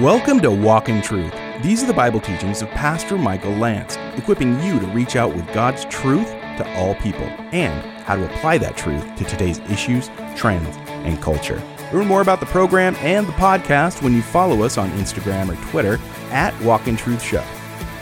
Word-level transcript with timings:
Welcome 0.00 0.40
to 0.40 0.50
Walk 0.50 0.88
in 0.88 1.00
Truth. 1.02 1.32
These 1.62 1.84
are 1.84 1.86
the 1.86 1.94
Bible 1.94 2.18
teachings 2.18 2.62
of 2.62 2.70
Pastor 2.70 3.16
Michael 3.16 3.52
Lance, 3.52 3.96
equipping 4.16 4.60
you 4.60 4.80
to 4.80 4.86
reach 4.88 5.14
out 5.14 5.32
with 5.32 5.46
God's 5.54 5.84
truth 5.84 6.26
to 6.26 6.74
all 6.76 6.96
people 6.96 7.22
and 7.52 7.80
how 8.02 8.16
to 8.16 8.24
apply 8.24 8.58
that 8.58 8.76
truth 8.76 9.04
to 9.14 9.24
today's 9.24 9.60
issues, 9.70 10.10
trends, 10.34 10.76
and 10.88 11.22
culture. 11.22 11.62
Learn 11.92 12.08
more 12.08 12.22
about 12.22 12.40
the 12.40 12.46
program 12.46 12.96
and 12.96 13.24
the 13.24 13.32
podcast 13.34 14.02
when 14.02 14.14
you 14.14 14.20
follow 14.20 14.62
us 14.62 14.78
on 14.78 14.90
Instagram 14.92 15.48
or 15.48 15.70
Twitter 15.70 16.00
at 16.30 16.60
Walk 16.62 16.88
in 16.88 16.96
Truth 16.96 17.22
Show. 17.22 17.44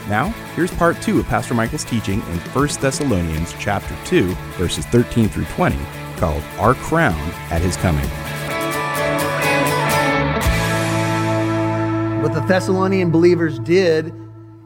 Now, 0.09 0.29
here's 0.56 0.72
part 0.72 1.00
two 1.02 1.20
of 1.20 1.27
Pastor 1.27 1.52
Michael's 1.52 1.84
teaching 1.84 2.20
in 2.22 2.38
1 2.38 2.68
Thessalonians 2.80 3.54
chapter 3.59 3.95
2, 4.06 4.32
verses 4.56 4.86
13 4.86 5.29
through 5.29 5.45
20, 5.45 5.79
called 6.16 6.43
Our 6.59 6.74
Crown 6.74 7.20
at 7.50 7.61
His 7.61 7.77
Coming. 7.77 8.09
What 12.23 12.34
the 12.34 12.41
Thessalonian 12.43 13.11
believers 13.11 13.58
did 13.58 14.14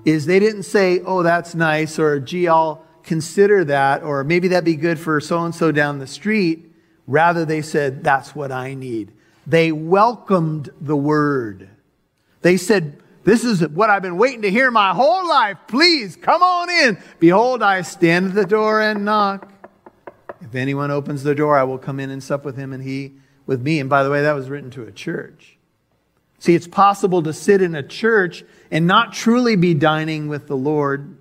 is 0.05 0.27
they 0.27 0.38
didn't 0.38 0.65
say, 0.65 1.01
oh, 1.01 1.23
that's 1.23 1.55
nice, 1.55 1.98
or 1.98 2.20
gee, 2.20 2.48
I'll 2.48 2.84
consider 3.02 3.65
that, 3.65 4.02
or 4.02 4.23
maybe 4.24 4.48
that'd 4.48 4.62
be 4.62 4.77
good 4.77 4.98
for 4.98 5.23
so 5.23 5.42
and 5.42 5.55
so 5.55 5.73
down 5.73 5.98
the 5.98 6.06
street. 6.06 6.70
Rather, 7.06 7.46
they 7.46 7.62
said, 7.62 8.05
that's 8.05 8.34
what 8.34 8.52
I 8.52 8.74
need. 8.74 9.10
They 9.46 9.73
welcomed 9.73 10.69
the 10.82 10.98
word. 10.98 11.70
They 12.42 12.59
said, 12.59 13.02
this 13.24 13.42
is 13.42 13.66
what 13.68 13.88
I've 13.88 14.02
been 14.02 14.18
waiting 14.18 14.43
to 14.43 14.51
hear 14.51 14.70
my 14.70 14.93
whole 14.93 15.27
life. 15.27 15.57
Please 15.66 16.15
come 16.15 16.43
on 16.43 16.68
in. 16.68 16.98
Behold, 17.20 17.62
I 17.62 17.80
stand 17.80 18.27
at 18.27 18.34
the 18.34 18.45
door 18.45 18.82
and 18.82 19.07
knock. 19.07 19.51
If 20.43 20.54
anyone 20.54 20.91
opens 20.91 21.23
the 21.23 21.34
door, 21.34 21.57
I 21.57 21.62
will 21.62 21.79
come 21.79 22.01
in 22.01 22.10
and 22.10 22.23
sup 22.23 22.45
with 22.45 22.59
him 22.59 22.74
and 22.74 22.82
he 22.82 23.15
with 23.46 23.62
me. 23.62 23.80
And 23.80 23.88
by 23.88 24.02
the 24.02 24.10
way, 24.10 24.20
that 24.20 24.34
was 24.34 24.51
written 24.51 24.70
to 24.73 24.82
a 24.82 24.93
church. 24.93 25.55
See, 26.46 26.55
it's 26.55 26.68
possible 26.68 27.24
to 27.24 27.32
sit 27.32 27.60
in 27.60 27.74
a 27.74 27.82
church 27.82 28.45
and 28.70 28.87
not 28.87 29.12
truly 29.12 29.56
be 29.56 29.74
dining 29.74 30.29
with 30.29 30.46
the 30.46 30.57
Lord. 30.57 31.18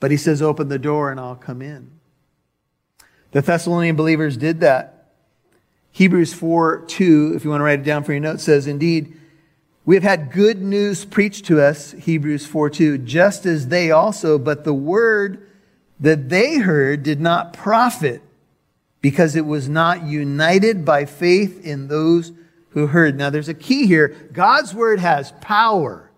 But 0.00 0.10
he 0.10 0.16
says, 0.16 0.42
Open 0.42 0.68
the 0.68 0.80
door 0.80 1.12
and 1.12 1.20
I'll 1.20 1.36
come 1.36 1.62
in. 1.62 1.92
The 3.30 3.40
Thessalonian 3.40 3.94
believers 3.94 4.36
did 4.36 4.58
that. 4.62 5.12
Hebrews 5.92 6.34
4 6.34 6.86
2, 6.88 7.34
if 7.36 7.44
you 7.44 7.50
want 7.50 7.60
to 7.60 7.64
write 7.64 7.78
it 7.78 7.84
down 7.84 8.02
for 8.02 8.10
your 8.10 8.20
notes, 8.20 8.42
says, 8.42 8.66
Indeed, 8.66 9.16
we 9.84 9.94
have 9.94 10.02
had 10.02 10.32
good 10.32 10.60
news 10.60 11.04
preached 11.04 11.44
to 11.44 11.60
us, 11.60 11.92
Hebrews 11.92 12.46
4 12.46 12.70
2, 12.70 12.98
just 12.98 13.46
as 13.46 13.68
they 13.68 13.92
also, 13.92 14.40
but 14.40 14.64
the 14.64 14.74
word 14.74 15.48
that 16.00 16.30
they 16.30 16.58
heard 16.58 17.04
did 17.04 17.20
not 17.20 17.52
profit 17.52 18.22
because 19.00 19.36
it 19.36 19.46
was 19.46 19.68
not 19.68 20.02
united 20.02 20.84
by 20.84 21.04
faith 21.04 21.64
in 21.64 21.86
those 21.86 22.32
who 22.74 22.88
heard. 22.88 23.16
Now 23.16 23.30
there's 23.30 23.48
a 23.48 23.54
key 23.54 23.86
here. 23.86 24.08
God's 24.32 24.74
word 24.74 25.00
has 25.00 25.32
power, 25.40 26.10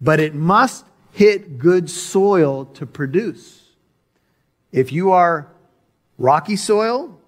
but 0.00 0.20
it 0.20 0.34
must 0.34 0.84
hit 1.10 1.58
good 1.58 1.90
soil 1.90 2.66
to 2.66 2.86
produce. 2.86 3.62
If 4.72 4.92
you 4.92 5.12
are 5.12 5.48
rocky 6.18 6.56
soil, 6.56 7.18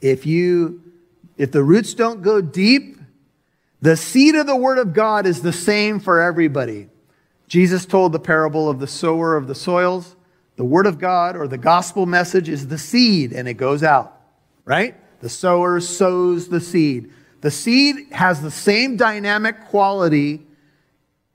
if 0.00 0.24
you, 0.24 0.82
if 1.36 1.52
the 1.52 1.62
roots 1.62 1.94
don't 1.94 2.22
go 2.22 2.40
deep, 2.40 2.96
the 3.82 3.96
seed 3.96 4.34
of 4.34 4.46
the 4.46 4.56
word 4.56 4.78
of 4.78 4.94
God 4.94 5.26
is 5.26 5.42
the 5.42 5.52
same 5.52 6.00
for 6.00 6.20
everybody. 6.20 6.88
Jesus 7.48 7.84
told 7.84 8.12
the 8.12 8.20
parable 8.20 8.70
of 8.70 8.78
the 8.78 8.86
sower 8.86 9.36
of 9.36 9.46
the 9.46 9.54
soils. 9.54 10.16
The 10.56 10.64
word 10.64 10.86
of 10.86 10.98
God 10.98 11.36
or 11.36 11.46
the 11.46 11.58
gospel 11.58 12.06
message 12.06 12.48
is 12.48 12.68
the 12.68 12.78
seed 12.78 13.32
and 13.32 13.46
it 13.46 13.54
goes 13.54 13.82
out, 13.82 14.18
right? 14.64 14.94
The 15.20 15.28
sower 15.28 15.80
sows 15.80 16.48
the 16.48 16.60
seed. 16.60 17.12
The 17.42 17.50
seed 17.50 18.12
has 18.12 18.40
the 18.40 18.50
same 18.50 18.96
dynamic 18.96 19.66
quality 19.66 20.46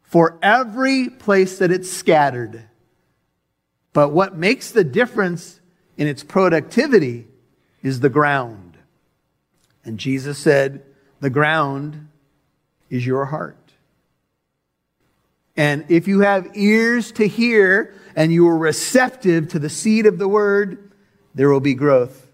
for 0.04 0.40
every 0.42 1.10
place 1.10 1.60
that 1.60 1.70
it's 1.70 1.92
scattered. 1.92 2.64
But 3.94 4.10
what 4.10 4.38
makes 4.38 4.72
the 4.72 4.86
difference 4.86 5.60
in 5.98 6.08
its 6.08 6.24
productivity 6.24 7.28
is 7.84 8.00
the 8.00 8.10
ground. 8.10 8.78
And 9.84 10.00
Jesus 10.00 10.38
said, 10.38 10.84
the 11.20 11.30
ground 11.30 12.08
is 12.90 13.06
your 13.06 13.26
heart. 13.26 13.58
And 15.58 15.86
if 15.90 16.08
you 16.08 16.22
have 16.22 16.56
ears 16.56 17.12
to 17.14 17.28
hear 17.28 17.94
and 18.16 18.32
you 18.32 18.48
are 18.48 18.58
receptive 18.58 19.50
to 19.50 19.60
the 19.60 19.70
seed 19.70 20.06
of 20.06 20.20
the 20.20 20.28
word, 20.28 20.92
there 21.36 21.50
will 21.50 21.60
be 21.60 21.74
growth. 21.74 22.27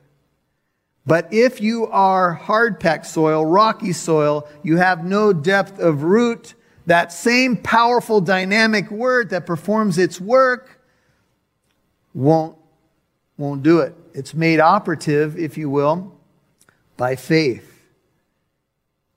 But 1.06 1.34
if 1.34 1.60
you 1.60 1.88
are 1.88 2.34
hard 2.34 2.80
packed 2.80 3.06
soil, 3.06 3.46
rocky 3.46 3.92
soil, 3.92 4.48
you 4.64 4.78
have 4.78 5.04
no 5.04 5.34
depth 5.34 5.80
of 5.80 6.04
root, 6.04 6.54
that 6.86 7.12
same 7.12 7.58
powerful 7.58 8.22
dynamic 8.22 8.90
word 8.90 9.30
that 9.32 9.46
performs 9.46 9.98
its 9.98 10.20
work 10.20 10.80
won't, 12.14 12.58
won't 13.38 13.64
do 13.64 13.80
it. 13.80 13.96
It's 14.14 14.34
made 14.34 14.60
operative, 14.60 15.38
if 15.38 15.58
you 15.58 15.70
will, 15.70 16.14
by 16.96 17.16
faith. 17.16 17.70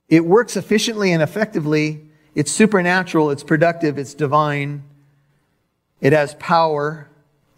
It 0.08 0.24
works 0.24 0.56
efficiently 0.56 1.12
and 1.12 1.22
effectively. 1.22 2.04
It's 2.34 2.50
supernatural, 2.50 3.30
it's 3.30 3.42
productive, 3.42 3.98
it's 3.98 4.14
divine. 4.14 4.82
It 6.00 6.12
has 6.12 6.34
power. 6.34 7.08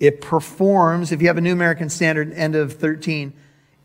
It 0.00 0.20
performs. 0.20 1.10
If 1.12 1.20
you 1.20 1.26
have 1.26 1.38
a 1.38 1.40
New 1.40 1.52
American 1.52 1.88
Standard, 1.88 2.32
end 2.32 2.54
of 2.54 2.74
13, 2.74 3.32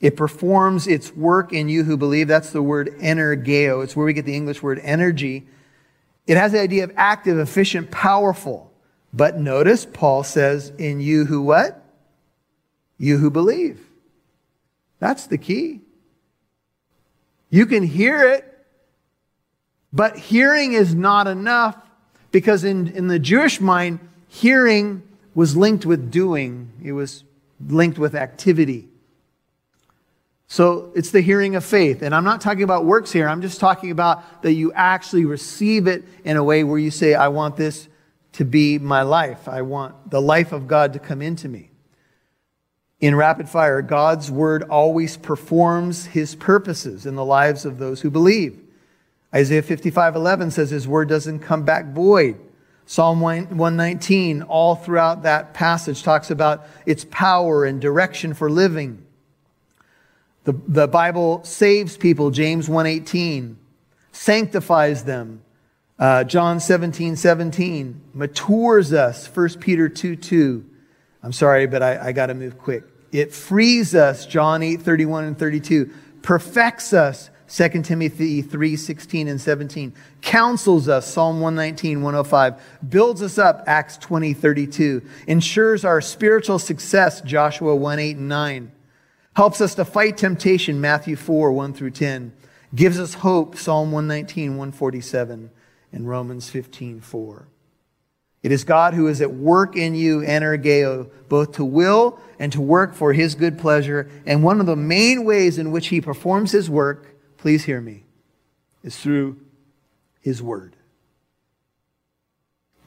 it 0.03 0.18
performs 0.18 0.86
its 0.86 1.16
work 1.16 1.53
in 1.53 1.69
you 1.69 1.86
who 1.86 1.96
believe. 1.96 2.28
That's 2.28 2.50
the 2.50 2.62
word 2.62 2.94
energeo. 3.00 3.81
It's 3.86 3.96
where 3.96 4.06
we 4.06 4.12
get 4.12 4.25
the 4.25 4.36
English 4.36 4.62
word 4.62 4.81
energy. 4.84 5.47
It 6.28 6.36
has 6.36 6.52
the 6.52 6.59
idea 6.59 6.84
of 6.84 6.91
active, 6.97 7.40
efficient, 7.40 7.90
powerful. 7.90 8.69
But 9.14 9.40
notice 9.40 9.86
Paul 9.86 10.25
says, 10.25 10.74
in 10.78 11.00
you 11.00 11.24
who 11.24 11.41
what? 11.41 11.86
You 12.97 13.18
who 13.18 13.30
believe. 13.30 13.80
That's 15.00 15.25
the 15.25 15.38
key. 15.38 15.80
You 17.50 17.66
can 17.66 17.84
hear 17.84 18.30
it, 18.30 18.66
but 19.94 20.18
hearing 20.18 20.74
is 20.74 20.94
not 20.94 21.28
enough 21.28 21.78
because 22.34 22.66
in, 22.66 22.90
in 22.90 23.08
the 23.08 23.20
Jewish 23.20 23.62
mind, 23.62 24.02
hearing 24.28 25.02
was 25.34 25.56
linked 25.56 25.85
with 25.85 26.12
doing. 26.12 26.74
It 26.84 26.91
was 26.91 27.24
linked 27.66 27.97
with 27.97 28.16
activity. 28.16 28.90
So 30.53 30.91
it's 30.94 31.09
the 31.09 31.22
hearing 31.22 31.56
of 31.56 31.66
faith. 31.66 32.03
And 32.03 32.14
I'm 32.14 32.24
not 32.24 32.40
talking 32.40 32.62
about 32.62 32.86
works 32.86 33.12
here. 33.12 33.28
I'm 33.28 33.41
just 33.41 33.59
talking 33.59 33.90
about 33.90 34.44
that 34.44 34.53
you 34.53 34.72
actually 34.74 35.25
receive 35.25 35.88
it 35.88 36.03
in 36.24 36.38
a 36.38 36.44
way 36.44 36.64
where 36.64 36.78
you 36.78 36.91
say, 36.91 37.16
I 37.16 37.30
want 37.30 37.58
this 37.58 37.88
to 38.34 38.46
be 38.46 38.78
my 38.78 39.02
life. 39.02 39.47
I 39.47 39.64
want 39.64 40.12
the 40.12 40.22
life 40.22 40.52
of 40.52 40.68
God 40.68 40.94
to 40.94 41.00
come 41.00 41.24
into 41.24 41.50
me. 41.50 41.72
In 43.00 43.16
rapid 43.16 43.50
fire, 43.50 43.81
God's 43.81 44.30
word 44.30 44.62
always 44.69 45.18
performs 45.18 46.06
his 46.06 46.36
purposes 46.36 47.08
in 47.08 47.16
the 47.16 47.25
lives 47.25 47.66
of 47.66 47.80
those 47.80 48.02
who 48.02 48.12
believe. 48.12 48.62
Isaiah 49.34 49.64
55 49.64 50.16
11 50.16 50.52
says 50.52 50.70
his 50.70 50.88
word 50.88 51.09
doesn't 51.09 51.40
come 51.40 51.64
back 51.64 51.88
void. 51.94 52.40
Psalm 52.85 53.22
119, 53.22 54.44
all 54.44 54.75
throughout 54.75 55.24
that 55.24 55.56
passage, 55.56 56.03
talks 56.03 56.30
about 56.30 56.68
its 56.85 57.08
power 57.09 57.66
and 57.66 57.81
direction 57.81 58.35
for 58.35 58.52
living. 58.52 59.03
The, 60.44 60.54
the 60.68 60.88
Bible 60.88 61.44
saves 61.44 61.96
people, 61.96 62.31
James 62.31 62.68
1.18, 62.68 63.56
sanctifies 64.12 65.04
them, 65.04 65.42
uh, 65.98 66.24
John 66.26 66.59
17, 66.59 67.16
17, 67.16 68.02
matures 68.14 68.92
us, 68.92 69.26
1 69.28 69.50
Peter 69.59 69.88
2, 69.88 70.16
2. 70.18 70.66
I'm 71.22 71.32
sorry, 71.32 71.66
but 71.66 71.82
I, 71.82 72.08
I 72.08 72.12
got 72.12 72.26
to 72.28 72.34
move 72.34 72.58
quick. 72.58 72.84
It 73.14 73.32
frees 73.32 73.96
us, 73.96 74.26
John 74.26 74.64
8, 74.64 74.82
31 74.82 75.24
and 75.26 75.40
32, 75.40 75.94
perfects 76.22 76.94
us, 76.94 77.30
2 77.48 77.84
Timothy 77.84 78.42
3, 78.42 78.76
16 78.76 79.28
and 79.28 79.40
17, 79.40 79.94
counsels 80.22 80.90
us, 80.90 81.08
Psalm 81.08 81.40
119, 81.40 82.02
105, 82.02 82.62
builds 82.90 83.22
us 83.22 83.38
up, 83.38 83.64
Acts 83.67 83.97
20, 83.97 84.34
32, 84.34 85.02
ensures 85.28 85.85
our 85.85 86.02
spiritual 86.02 86.58
success, 86.58 87.22
Joshua 87.22 87.76
1, 87.76 88.00
8 88.00 88.17
and 88.17 88.28
9, 88.28 88.72
helps 89.35 89.62
us 89.62 89.76
to 89.76 89.85
fight 89.85 90.18
temptation, 90.18 90.80
Matthew 90.80 91.16
4, 91.16 91.52
1 91.52 91.74
through 91.74 91.91
10, 91.91 92.34
gives 92.76 93.00
us 93.00 93.16
hope, 93.16 93.56
Psalm 93.58 93.91
119, 93.91 94.52
147, 94.52 95.52
and 95.91 96.08
Romans 96.08 96.50
15, 96.50 97.02
4. 97.02 97.47
It 98.44 98.52
is 98.52 98.66
God 98.66 98.94
who 98.94 99.08
is 99.08 99.22
at 99.22 99.34
work 99.34 99.78
in 99.78 99.96
you, 99.96 100.20
energeo, 100.20 101.09
both 101.30 101.53
to 101.53 101.64
will 101.64 102.20
and 102.40 102.52
to 102.52 102.59
work 102.59 102.94
for 102.94 103.14
his 103.14 103.35
good 103.35 103.58
pleasure. 103.58 104.09
And 104.26 104.44
one 104.44 104.59
of 104.59 104.66
the 104.66 104.76
main 104.76 105.24
ways 105.24 105.58
in 105.58 105.72
which 105.72 105.88
he 105.88 106.02
performs 106.02 106.52
his 106.52 106.70
work, 106.70 107.16
please 107.38 107.64
hear 107.64 107.79
me, 107.79 108.03
is 108.84 108.97
through 108.97 109.40
his 110.20 110.44
word. 110.44 110.76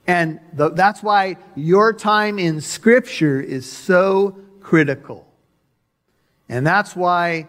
And 0.06 0.40
the, 0.52 0.70
that's 0.70 1.02
why 1.02 1.38
your 1.54 1.92
time 1.94 2.38
in 2.38 2.60
scripture 2.60 3.40
is 3.40 3.70
so 3.70 4.38
critical. 4.60 5.25
And 6.48 6.66
that's 6.66 6.94
why 6.94 7.48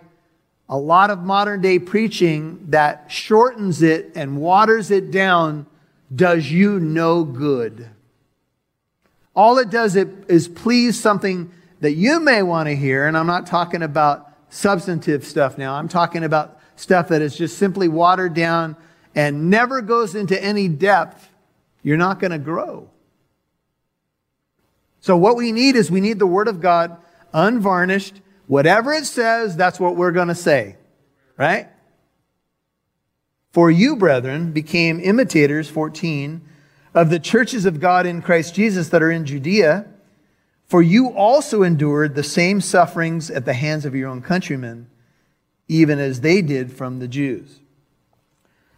a 0.69 0.77
lot 0.77 1.09
of 1.09 1.19
modern 1.19 1.61
day 1.61 1.79
preaching 1.79 2.65
that 2.69 3.11
shortens 3.11 3.81
it 3.81 4.11
and 4.15 4.37
waters 4.37 4.91
it 4.91 5.11
down 5.11 5.65
does 6.13 6.51
you 6.51 6.79
no 6.79 7.23
good. 7.23 7.89
All 9.35 9.57
it 9.59 9.69
does 9.69 9.95
is 9.95 10.47
please 10.47 10.99
something 10.99 11.51
that 11.79 11.93
you 11.93 12.19
may 12.19 12.41
want 12.41 12.67
to 12.67 12.75
hear, 12.75 13.07
and 13.07 13.15
I'm 13.15 13.27
not 13.27 13.45
talking 13.45 13.83
about 13.83 14.27
substantive 14.49 15.23
stuff 15.25 15.57
now. 15.57 15.75
I'm 15.75 15.87
talking 15.87 16.23
about 16.23 16.59
stuff 16.75 17.09
that 17.09 17.21
is 17.21 17.37
just 17.37 17.57
simply 17.57 17.87
watered 17.87 18.33
down 18.33 18.75
and 19.13 19.49
never 19.49 19.81
goes 19.81 20.15
into 20.15 20.41
any 20.43 20.67
depth. 20.67 21.29
You're 21.83 21.97
not 21.97 22.19
going 22.19 22.31
to 22.31 22.39
grow. 22.39 22.89
So 25.01 25.15
what 25.15 25.37
we 25.37 25.51
need 25.51 25.75
is 25.75 25.91
we 25.91 26.01
need 26.01 26.19
the 26.19 26.27
Word 26.27 26.47
of 26.47 26.59
God 26.59 26.97
unvarnished. 27.33 28.21
Whatever 28.47 28.93
it 28.93 29.05
says, 29.05 29.55
that's 29.55 29.79
what 29.79 29.95
we're 29.95 30.11
going 30.11 30.29
to 30.29 30.35
say. 30.35 30.77
Right? 31.37 31.67
For 33.51 33.69
you, 33.69 33.95
brethren, 33.95 34.51
became 34.51 34.99
imitators, 34.99 35.69
14, 35.69 36.41
of 36.93 37.09
the 37.09 37.19
churches 37.19 37.65
of 37.65 37.79
God 37.79 38.05
in 38.05 38.21
Christ 38.21 38.55
Jesus 38.55 38.89
that 38.89 39.03
are 39.03 39.11
in 39.11 39.25
Judea. 39.25 39.87
For 40.65 40.81
you 40.81 41.09
also 41.09 41.63
endured 41.63 42.15
the 42.15 42.23
same 42.23 42.59
sufferings 42.59 43.29
at 43.31 43.45
the 43.45 43.53
hands 43.53 43.85
of 43.85 43.95
your 43.95 44.09
own 44.09 44.21
countrymen, 44.21 44.89
even 45.67 45.99
as 45.99 46.21
they 46.21 46.41
did 46.41 46.71
from 46.71 46.99
the 46.99 47.07
Jews. 47.07 47.59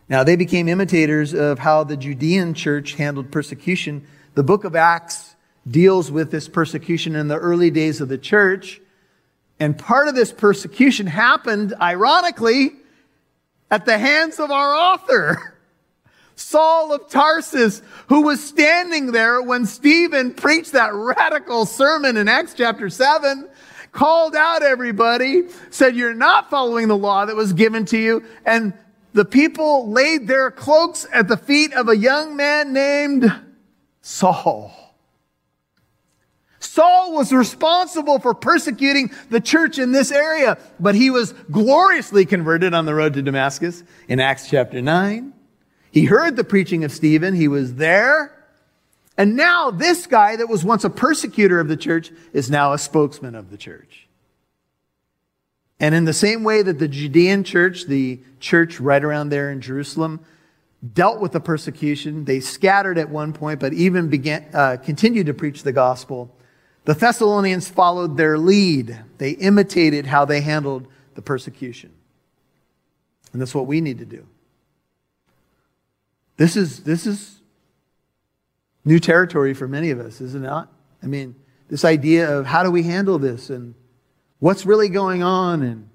Now, 0.07 0.23
they 0.23 0.35
became 0.35 0.67
imitators 0.67 1.33
of 1.33 1.59
how 1.59 1.83
the 1.83 1.97
Judean 1.97 2.53
church 2.53 2.95
handled 2.95 3.31
persecution. 3.31 4.05
The 4.33 4.43
book 4.43 4.63
of 4.63 4.75
Acts 4.75 5.35
deals 5.69 6.11
with 6.11 6.31
this 6.31 6.47
persecution 6.47 7.15
in 7.15 7.27
the 7.27 7.37
early 7.37 7.69
days 7.69 8.01
of 8.01 8.09
the 8.09 8.17
church. 8.17 8.81
And 9.59 9.77
part 9.77 10.07
of 10.07 10.15
this 10.15 10.31
persecution 10.31 11.05
happened, 11.07 11.73
ironically, 11.81 12.71
at 13.69 13.85
the 13.85 13.97
hands 13.97 14.39
of 14.39 14.51
our 14.51 14.73
author, 14.73 15.55
Saul 16.35 16.93
of 16.93 17.09
Tarsus, 17.09 17.81
who 18.07 18.21
was 18.21 18.41
standing 18.41 19.11
there 19.11 19.41
when 19.41 19.65
Stephen 19.65 20.33
preached 20.33 20.71
that 20.71 20.93
radical 20.93 21.65
sermon 21.65 22.15
in 22.15 22.29
Acts 22.29 22.53
chapter 22.53 22.89
7, 22.89 23.49
called 23.91 24.35
out 24.35 24.63
everybody, 24.63 25.43
said, 25.69 25.95
You're 25.95 26.13
not 26.13 26.49
following 26.49 26.87
the 26.87 26.97
law 26.97 27.25
that 27.25 27.35
was 27.35 27.51
given 27.51 27.85
to 27.85 27.97
you. 27.97 28.23
And 28.45 28.73
the 29.13 29.25
people 29.25 29.91
laid 29.91 30.27
their 30.27 30.51
cloaks 30.51 31.05
at 31.11 31.27
the 31.27 31.35
feet 31.35 31.73
of 31.73 31.89
a 31.89 31.97
young 31.97 32.37
man 32.37 32.71
named 32.71 33.33
Saul. 34.01 34.88
Saul 36.79 37.11
was 37.11 37.33
responsible 37.33 38.19
for 38.19 38.33
persecuting 38.33 39.11
the 39.29 39.41
church 39.41 39.77
in 39.79 39.91
this 39.91 40.13
area, 40.13 40.57
but 40.79 40.95
he 40.95 41.09
was 41.09 41.33
gloriously 41.51 42.25
converted 42.25 42.73
on 42.73 42.85
the 42.85 42.95
road 42.95 43.15
to 43.15 43.21
Damascus 43.21 43.83
in 44.07 44.21
Acts 44.21 44.49
chapter 44.49 44.81
9. 44.81 45.33
He 45.91 46.05
heard 46.05 46.37
the 46.37 46.45
preaching 46.45 46.85
of 46.85 46.93
Stephen. 46.93 47.35
He 47.35 47.49
was 47.49 47.75
there. 47.75 48.33
And 49.17 49.35
now 49.35 49.71
this 49.71 50.07
guy 50.07 50.37
that 50.37 50.47
was 50.47 50.63
once 50.63 50.85
a 50.85 50.89
persecutor 50.89 51.59
of 51.59 51.67
the 51.67 51.75
church 51.75 52.13
is 52.31 52.49
now 52.49 52.71
a 52.71 52.77
spokesman 52.77 53.35
of 53.35 53.51
the 53.51 53.57
church. 53.57 54.07
And 55.81 55.93
in 55.93 56.05
the 56.05 56.13
same 56.13 56.45
way 56.45 56.61
that 56.61 56.79
the 56.79 56.87
Judean 56.87 57.43
church, 57.43 57.87
the 57.87 58.21
church 58.39 58.79
right 58.79 59.03
around 59.03 59.29
there 59.29 59.51
in 59.51 59.59
Jerusalem, 59.59 60.21
dealt 60.93 61.19
with 61.19 61.33
the 61.33 61.41
persecution, 61.41 62.23
they 62.23 62.39
scattered 62.39 62.97
at 62.97 63.09
one 63.09 63.33
point, 63.33 63.59
but 63.59 63.73
even 63.73 64.07
began, 64.07 64.45
uh, 64.53 64.77
continued 64.81 65.25
to 65.25 65.33
preach 65.33 65.63
the 65.63 65.73
gospel. 65.73 66.33
The 66.85 66.93
Thessalonians 66.93 67.67
followed 67.67 68.17
their 68.17 68.37
lead. 68.37 68.99
They 69.17 69.31
imitated 69.31 70.05
how 70.05 70.25
they 70.25 70.41
handled 70.41 70.87
the 71.15 71.21
persecution. 71.21 71.91
And 73.31 73.41
that's 73.41 73.53
what 73.53 73.67
we 73.67 73.81
need 73.81 73.99
to 73.99 74.05
do. 74.05 74.25
This 76.37 76.55
is, 76.55 76.83
this 76.83 77.05
is 77.05 77.41
new 78.85 78.99
territory 78.99 79.53
for 79.53 79.67
many 79.67 79.91
of 79.91 79.99
us, 79.99 80.21
is 80.21 80.35
it 80.35 80.39
not? 80.39 80.71
I 81.03 81.07
mean, 81.07 81.35
this 81.67 81.85
idea 81.85 82.37
of 82.37 82.45
how 82.45 82.63
do 82.63 82.71
we 82.71 82.83
handle 82.83 83.19
this 83.19 83.49
and 83.49 83.75
what's 84.39 84.65
really 84.65 84.89
going 84.89 85.21
on 85.21 85.61
and 85.61 85.89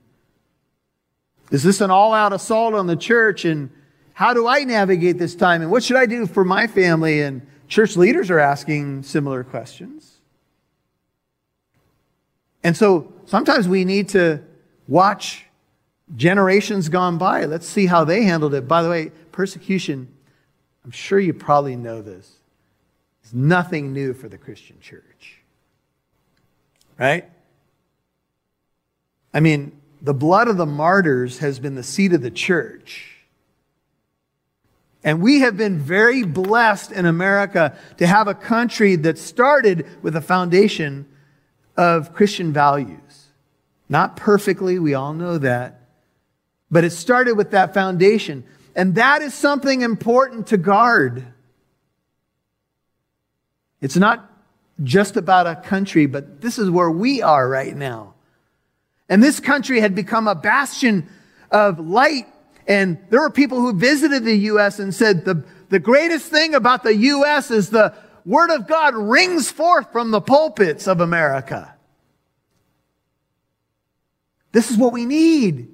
is 1.50 1.62
this 1.62 1.80
an 1.80 1.90
all 1.90 2.14
out 2.14 2.32
assault 2.32 2.74
on 2.74 2.86
the 2.86 2.96
church 2.96 3.44
and 3.44 3.70
how 4.12 4.32
do 4.32 4.46
I 4.46 4.64
navigate 4.64 5.18
this 5.18 5.34
time 5.34 5.62
and 5.62 5.70
what 5.70 5.82
should 5.82 5.96
I 5.96 6.06
do 6.06 6.26
for 6.26 6.44
my 6.44 6.66
family? 6.66 7.20
And 7.20 7.46
church 7.68 7.96
leaders 7.96 8.30
are 8.30 8.38
asking 8.38 9.02
similar 9.02 9.44
questions. 9.44 10.13
And 12.64 12.74
so 12.74 13.12
sometimes 13.26 13.68
we 13.68 13.84
need 13.84 14.08
to 14.10 14.42
watch 14.88 15.44
generations 16.16 16.88
gone 16.88 17.18
by. 17.18 17.44
Let's 17.44 17.68
see 17.68 17.86
how 17.86 18.04
they 18.04 18.24
handled 18.24 18.54
it. 18.54 18.66
By 18.66 18.82
the 18.82 18.88
way, 18.88 19.12
persecution, 19.32 20.08
I'm 20.84 20.90
sure 20.90 21.20
you 21.20 21.34
probably 21.34 21.76
know 21.76 22.00
this, 22.00 22.32
is 23.22 23.34
nothing 23.34 23.92
new 23.92 24.14
for 24.14 24.28
the 24.28 24.38
Christian 24.38 24.80
church. 24.80 25.42
Right? 26.98 27.28
I 29.34 29.40
mean, 29.40 29.78
the 30.00 30.14
blood 30.14 30.48
of 30.48 30.56
the 30.56 30.66
martyrs 30.66 31.38
has 31.38 31.58
been 31.58 31.74
the 31.74 31.82
seed 31.82 32.12
of 32.14 32.22
the 32.22 32.30
church. 32.30 33.10
And 35.02 35.20
we 35.20 35.40
have 35.40 35.58
been 35.58 35.78
very 35.78 36.22
blessed 36.22 36.92
in 36.92 37.04
America 37.04 37.76
to 37.98 38.06
have 38.06 38.26
a 38.26 38.34
country 38.34 38.96
that 38.96 39.18
started 39.18 39.86
with 40.02 40.16
a 40.16 40.22
foundation 40.22 41.06
of 41.76 42.14
Christian 42.14 42.52
values. 42.52 43.28
Not 43.88 44.16
perfectly, 44.16 44.78
we 44.78 44.94
all 44.94 45.12
know 45.12 45.38
that. 45.38 45.80
But 46.70 46.84
it 46.84 46.90
started 46.90 47.36
with 47.36 47.50
that 47.52 47.74
foundation. 47.74 48.44
And 48.74 48.96
that 48.96 49.22
is 49.22 49.34
something 49.34 49.82
important 49.82 50.48
to 50.48 50.56
guard. 50.56 51.24
It's 53.80 53.96
not 53.96 54.30
just 54.82 55.16
about 55.16 55.46
a 55.46 55.56
country, 55.56 56.06
but 56.06 56.40
this 56.40 56.58
is 56.58 56.70
where 56.70 56.90
we 56.90 57.22
are 57.22 57.48
right 57.48 57.76
now. 57.76 58.14
And 59.08 59.22
this 59.22 59.38
country 59.38 59.80
had 59.80 59.94
become 59.94 60.26
a 60.26 60.34
bastion 60.34 61.08
of 61.50 61.78
light. 61.78 62.26
And 62.66 62.98
there 63.10 63.20
were 63.20 63.30
people 63.30 63.60
who 63.60 63.74
visited 63.74 64.24
the 64.24 64.36
U.S. 64.36 64.78
and 64.78 64.94
said 64.94 65.24
the, 65.24 65.44
the 65.68 65.78
greatest 65.78 66.26
thing 66.26 66.54
about 66.54 66.82
the 66.82 66.96
U.S. 66.96 67.50
is 67.50 67.70
the 67.70 67.94
Word 68.24 68.50
of 68.50 68.66
God 68.66 68.94
rings 68.94 69.50
forth 69.50 69.92
from 69.92 70.10
the 70.10 70.20
pulpits 70.20 70.88
of 70.88 71.00
America. 71.00 71.74
This 74.52 74.70
is 74.70 74.76
what 74.76 74.92
we 74.92 75.04
need. 75.04 75.68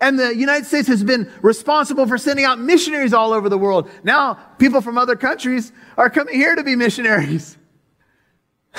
And 0.00 0.18
the 0.18 0.34
United 0.34 0.66
States 0.66 0.88
has 0.88 1.04
been 1.04 1.30
responsible 1.40 2.06
for 2.06 2.18
sending 2.18 2.44
out 2.44 2.58
missionaries 2.58 3.14
all 3.14 3.32
over 3.32 3.48
the 3.48 3.58
world. 3.58 3.88
Now, 4.02 4.34
people 4.58 4.80
from 4.80 4.98
other 4.98 5.14
countries 5.14 5.72
are 5.96 6.10
coming 6.10 6.34
here 6.34 6.54
to 6.56 6.64
be 6.64 6.74
missionaries. 6.74 7.56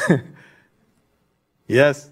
yes. 1.68 2.10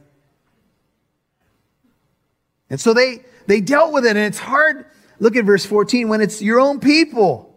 And 2.69 2.79
so 2.79 2.93
they, 2.93 3.23
they 3.45 3.61
dealt 3.61 3.91
with 3.93 4.05
it, 4.05 4.09
and 4.09 4.19
it's 4.19 4.39
hard. 4.39 4.85
Look 5.19 5.35
at 5.35 5.43
verse 5.43 5.65
14 5.65 6.07
when 6.07 6.21
it's 6.21 6.41
your 6.41 6.59
own 6.59 6.79
people 6.79 7.52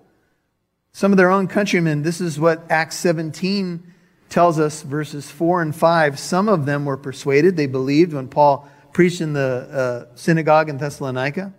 some 0.96 1.12
of 1.12 1.18
their 1.18 1.30
own 1.30 1.46
countrymen. 1.46 2.00
This 2.00 2.22
is 2.22 2.40
what 2.40 2.64
Acts 2.70 2.96
17 2.96 3.92
tells 4.30 4.58
us, 4.58 4.80
verses 4.80 5.30
4 5.30 5.60
and 5.60 5.76
5. 5.76 6.18
Some 6.18 6.48
of 6.48 6.64
them 6.64 6.86
were 6.86 6.96
persuaded. 6.96 7.54
They 7.54 7.66
believed 7.66 8.14
when 8.14 8.28
Paul 8.28 8.66
preached 8.94 9.20
in 9.20 9.34
the 9.34 10.08
uh, 10.10 10.16
synagogue 10.16 10.70
in 10.70 10.78
Thessalonica. 10.78 11.52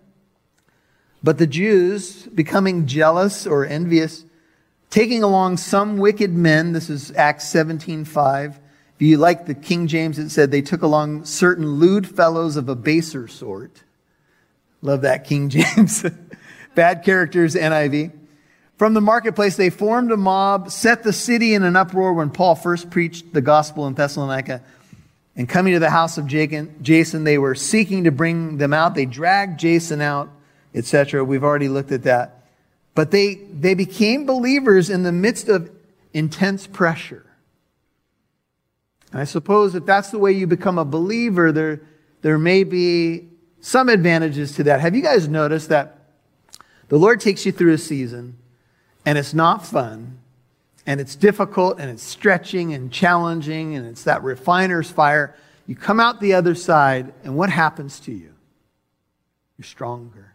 But 1.22 1.38
the 1.38 1.46
Jews, 1.46 2.26
becoming 2.26 2.88
jealous 2.88 3.46
or 3.46 3.64
envious, 3.64 4.26
taking 4.90 5.22
along 5.22 5.58
some 5.58 5.98
wicked 5.98 6.34
men, 6.34 6.72
this 6.72 6.90
is 6.90 7.12
Acts 7.12 7.46
17.5. 7.54 8.56
If 8.56 8.60
you 8.98 9.18
like 9.18 9.46
the 9.46 9.54
King 9.54 9.86
James, 9.86 10.18
it 10.18 10.32
said 10.32 10.50
they 10.50 10.64
took 10.64 10.82
along 10.82 11.26
certain 11.26 11.74
lewd 11.74 12.08
fellows 12.08 12.56
of 12.56 12.70
a 12.70 12.76
baser 12.76 13.28
sort. 13.28 13.84
Love 14.82 15.02
that 15.02 15.26
King 15.26 15.50
James. 15.52 16.04
Bad 16.74 17.04
characters, 17.04 17.54
NIV. 17.54 18.17
From 18.78 18.94
the 18.94 19.02
marketplace, 19.02 19.56
they 19.56 19.72
formed 19.72 20.12
a 20.12 20.18
mob, 20.18 20.70
set 20.70 21.04
the 21.04 21.14
city 21.14 21.56
in 21.56 21.64
an 21.64 21.76
uproar 21.76 22.14
when 22.14 22.30
Paul 22.30 22.54
first 22.54 22.92
preached 22.92 23.34
the 23.34 23.42
gospel 23.42 23.88
in 23.88 23.96
Thessalonica. 23.96 24.62
And 25.36 25.50
coming 25.50 25.74
to 25.74 25.80
the 25.80 25.90
house 25.90 26.18
of 26.18 26.28
Jason, 26.28 27.24
they 27.24 27.38
were 27.40 27.56
seeking 27.56 28.04
to 28.04 28.12
bring 28.12 28.58
them 28.58 28.74
out. 28.74 28.94
They 28.94 29.06
dragged 29.06 29.60
Jason 29.60 30.00
out, 30.00 30.30
etc. 30.76 31.24
We've 31.24 31.44
already 31.44 31.70
looked 31.70 31.92
at 31.92 32.04
that. 32.04 32.46
But 32.94 33.12
they, 33.12 33.36
they 33.36 33.74
became 33.74 34.26
believers 34.26 34.90
in 34.90 35.04
the 35.04 35.12
midst 35.12 35.50
of 35.50 35.72
intense 36.14 36.68
pressure. 36.68 37.26
And 39.12 39.22
I 39.22 39.24
suppose 39.24 39.74
if 39.74 39.86
that's 39.86 40.12
the 40.12 40.20
way 40.20 40.32
you 40.32 40.46
become 40.46 40.78
a 40.78 40.86
believer, 40.86 41.52
there, 41.52 41.82
there 42.22 42.38
may 42.38 42.64
be 42.64 43.30
some 43.60 43.90
advantages 43.90 44.56
to 44.56 44.64
that. 44.64 44.82
Have 44.82 44.96
you 44.96 45.02
guys 45.02 45.28
noticed 45.28 45.70
that 45.70 46.00
the 46.90 46.98
Lord 46.98 47.22
takes 47.22 47.46
you 47.46 47.52
through 47.52 47.74
a 47.74 47.78
season 47.78 48.38
and 49.08 49.18
it's 49.18 49.34
not 49.34 49.66
fun, 49.66 50.20
and 50.86 51.00
it's 51.00 51.16
difficult, 51.16 51.80
and 51.80 51.90
it's 51.90 52.04
stretching 52.04 52.74
and 52.74 52.92
challenging, 52.92 53.74
and 53.74 53.88
it's 53.88 54.04
that 54.04 54.22
refiner's 54.22 54.92
fire. 54.92 55.34
You 55.66 55.78
come 55.78 56.02
out 56.02 56.20
the 56.20 56.34
other 56.34 56.54
side, 56.56 57.14
and 57.24 57.38
what 57.38 57.50
happens 57.50 58.02
to 58.02 58.12
you? 58.12 58.34
you're 59.58 59.64
stronger. 59.64 60.34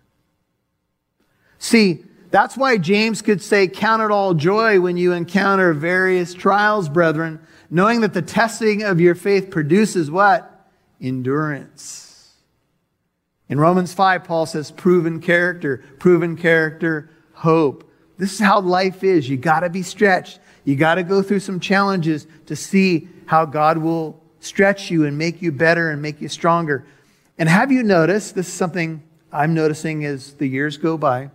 See, 1.59 2.02
that's 2.31 2.57
why 2.57 2.79
James 2.79 3.21
could 3.21 3.43
say, 3.43 3.69
Count 3.69 4.00
it 4.00 4.11
all 4.11 4.33
joy 4.33 4.81
when 4.81 4.97
you 4.97 5.12
encounter 5.12 5.75
various 5.75 6.33
trials, 6.33 6.88
brethren, 6.88 7.41
knowing 7.69 8.00
that 8.00 8.14
the 8.14 8.23
testing 8.23 8.85
of 8.85 9.02
your 9.02 9.14
faith 9.14 9.50
produces 9.50 10.11
what? 10.11 10.67
Endurance. 10.99 12.33
In 13.50 13.61
Romans 13.61 13.93
5, 13.93 14.25
Paul 14.25 14.47
says, 14.47 14.71
proven 14.71 15.21
character, 15.21 15.85
proven 15.99 16.38
character, 16.38 17.11
hope. 17.35 17.91
This 18.23 18.35
is 18.35 18.38
how 18.38 18.61
life 18.61 19.02
is. 19.02 19.29
You 19.29 19.37
got 19.37 19.61
to 19.61 19.69
be 19.69 19.83
stretched. 19.83 20.38
You 20.62 20.76
got 20.76 20.95
to 20.95 21.02
go 21.02 21.23
through 21.23 21.41
some 21.41 21.59
challenges 21.59 22.29
to 22.47 22.55
see 22.55 23.09
how 23.26 23.47
God 23.47 23.79
will 23.79 24.23
stretch 24.38 24.93
you 24.93 25.07
and 25.07 25.19
make 25.19 25.43
you 25.43 25.50
better 25.50 25.91
and 25.91 26.00
make 26.00 26.21
you 26.21 26.29
stronger. 26.29 26.87
And 27.37 27.49
have 27.49 27.73
you 27.73 27.83
noticed, 27.83 28.37
this 28.37 28.47
is 28.47 28.52
something 28.52 29.02
I'm 29.33 29.55
noticing 29.55 30.05
as 30.05 30.35
the 30.35 30.47
years 30.47 30.76
go 30.76 30.97
by, 30.97 31.31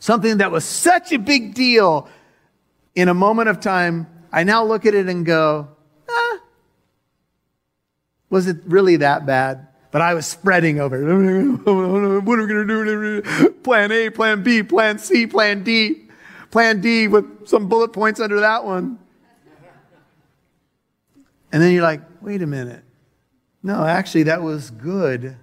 something 0.00 0.38
that 0.38 0.50
was 0.50 0.64
such 0.64 1.12
a 1.12 1.18
big 1.20 1.54
deal 1.54 2.08
in 2.96 3.08
a 3.08 3.14
moment 3.14 3.48
of 3.48 3.60
time, 3.60 4.08
I 4.32 4.42
now 4.42 4.64
look 4.64 4.86
at 4.86 4.94
it 4.94 5.08
and 5.08 5.24
go, 5.24 5.68
ah, 6.08 6.38
was 8.30 8.48
it 8.48 8.56
really 8.66 8.96
that 8.96 9.26
bad? 9.26 9.68
But 9.90 10.02
I 10.02 10.14
was 10.14 10.26
spreading 10.26 10.80
over. 10.80 10.98
what 11.04 12.38
are 12.38 12.42
we 12.42 12.46
going 12.46 12.66
to 12.66 13.22
do? 13.22 13.50
Plan 13.62 13.90
A, 13.90 14.10
plan 14.10 14.42
B, 14.42 14.62
plan 14.62 14.98
C, 14.98 15.26
plan 15.26 15.64
D. 15.64 16.02
Plan 16.50 16.80
D 16.80 17.08
with 17.08 17.46
some 17.46 17.68
bullet 17.68 17.92
points 17.92 18.20
under 18.20 18.40
that 18.40 18.64
one. 18.64 18.98
And 21.52 21.62
then 21.62 21.72
you're 21.72 21.82
like, 21.82 22.02
wait 22.20 22.42
a 22.42 22.46
minute. 22.46 22.84
No, 23.62 23.84
actually, 23.84 24.24
that 24.24 24.42
was 24.42 24.70
good. 24.70 25.36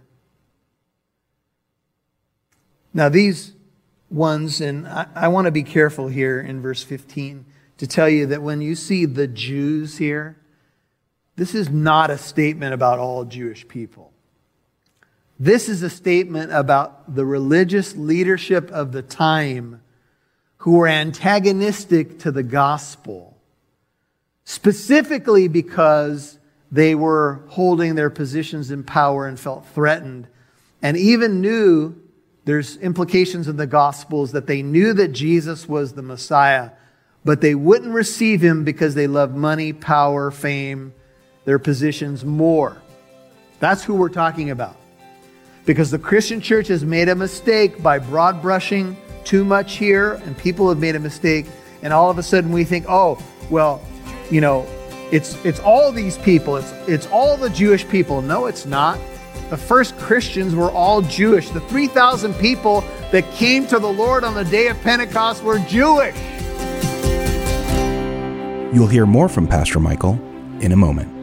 Now, 2.94 3.10
these 3.10 3.54
ones, 4.10 4.62
and 4.62 4.88
I, 4.88 5.08
I 5.14 5.28
want 5.28 5.46
to 5.46 5.52
be 5.52 5.64
careful 5.64 6.08
here 6.08 6.40
in 6.40 6.62
verse 6.62 6.82
15 6.84 7.46
to 7.78 7.88
tell 7.88 8.10
you 8.10 8.26
that 8.28 8.42
when 8.42 8.62
you 8.62 8.76
see 8.76 9.06
the 9.06 9.28
Jews 9.28 9.98
here, 9.98 10.38
this 11.36 11.54
is 11.54 11.70
not 11.70 12.10
a 12.10 12.18
statement 12.18 12.74
about 12.74 12.98
all 13.00 13.24
Jewish 13.26 13.68
people. 13.68 14.14
This 15.40 15.70
is 15.70 15.84
a 15.84 15.90
statement 15.90 16.52
about 16.52 17.14
the 17.14 17.26
religious 17.26 17.96
leadership 17.96 18.72
of 18.72 18.92
the 18.92 19.04
time 19.04 19.82
who 20.58 20.72
were 20.72 20.88
antagonistic 20.88 22.20
to 22.20 22.32
the 22.32 22.42
gospel, 22.42 23.38
specifically 24.46 25.48
because 25.48 26.40
they 26.72 26.96
were 26.96 27.44
holding 27.50 27.94
their 27.94 28.10
positions 28.10 28.72
in 28.72 28.84
power 28.84 29.28
and 29.28 29.40
felt 29.40 29.68
threatened, 29.68 30.28
and 30.82 30.98
even 30.98 31.40
knew 31.40 31.96
there's 32.46 32.78
implications 32.78 33.48
in 33.48 33.58
the 33.58 33.68
gospels 33.68 34.32
that 34.32 34.48
they 34.48 34.64
knew 34.64 34.94
that 34.94 35.10
Jesus 35.10 35.70
was 35.70 35.94
the 35.94 36.02
Messiah, 36.02 36.72
but 37.24 37.42
they 37.42 37.54
wouldn't 37.54 37.94
receive 37.94 38.42
him 38.42 38.64
because 38.64 38.96
they 38.96 39.06
loved 39.06 39.36
money, 39.36 39.72
power, 39.72 40.32
fame, 40.32 40.94
their 41.46 41.60
positions 41.60 42.26
more. 42.26 42.82
That's 43.60 43.84
who 43.84 43.94
we're 43.94 44.10
talking 44.10 44.50
about. 44.50 44.78
Because 45.68 45.92
the 45.92 46.00
Christian 46.00 46.40
church 46.40 46.70
has 46.70 46.86
made 46.86 47.10
a 47.10 47.16
mistake 47.16 47.84
by 47.84 48.00
broad 48.00 48.42
brushing 48.42 48.96
too 49.26 49.44
much 49.44 49.76
here, 49.76 50.14
and 50.14 50.36
people 50.38 50.70
have 50.70 50.80
made 50.80 50.96
a 50.96 51.00
mistake, 51.00 51.46
and 51.84 51.92
all 51.92 52.10
of 52.10 52.18
a 52.18 52.24
sudden 52.24 52.54
we 52.54 52.64
think, 52.64 52.86
oh, 52.88 53.22
well, 53.50 53.82
you 54.32 54.40
know, 54.40 54.66
it's 55.12 55.36
it's 55.46 55.60
all 55.60 55.92
these 55.92 56.18
people, 56.20 56.56
it's 56.56 56.72
it's 56.88 57.06
all 57.08 57.36
the 57.36 57.50
Jewish 57.50 57.86
people. 57.90 58.22
No, 58.22 58.46
it's 58.46 58.66
not. 58.66 58.98
The 59.50 59.58
first 59.58 59.98
Christians 59.98 60.56
were 60.56 60.72
all 60.72 61.02
Jewish. 61.02 61.50
The 61.50 61.62
3,000 61.62 62.34
people 62.36 62.82
that 63.12 63.30
came 63.34 63.68
to 63.68 63.78
the 63.78 63.92
Lord 63.92 64.24
on 64.24 64.36
the 64.36 64.46
day 64.46 64.68
of 64.68 64.82
Pentecost 64.82 65.44
were 65.44 65.60
Jewish. 65.60 66.16
You'll 68.74 68.88
hear 68.88 69.06
more 69.06 69.28
from 69.28 69.48
Pastor 69.48 69.82
Michael 69.82 70.14
in 70.62 70.72
a 70.72 70.78
moment. 70.78 71.17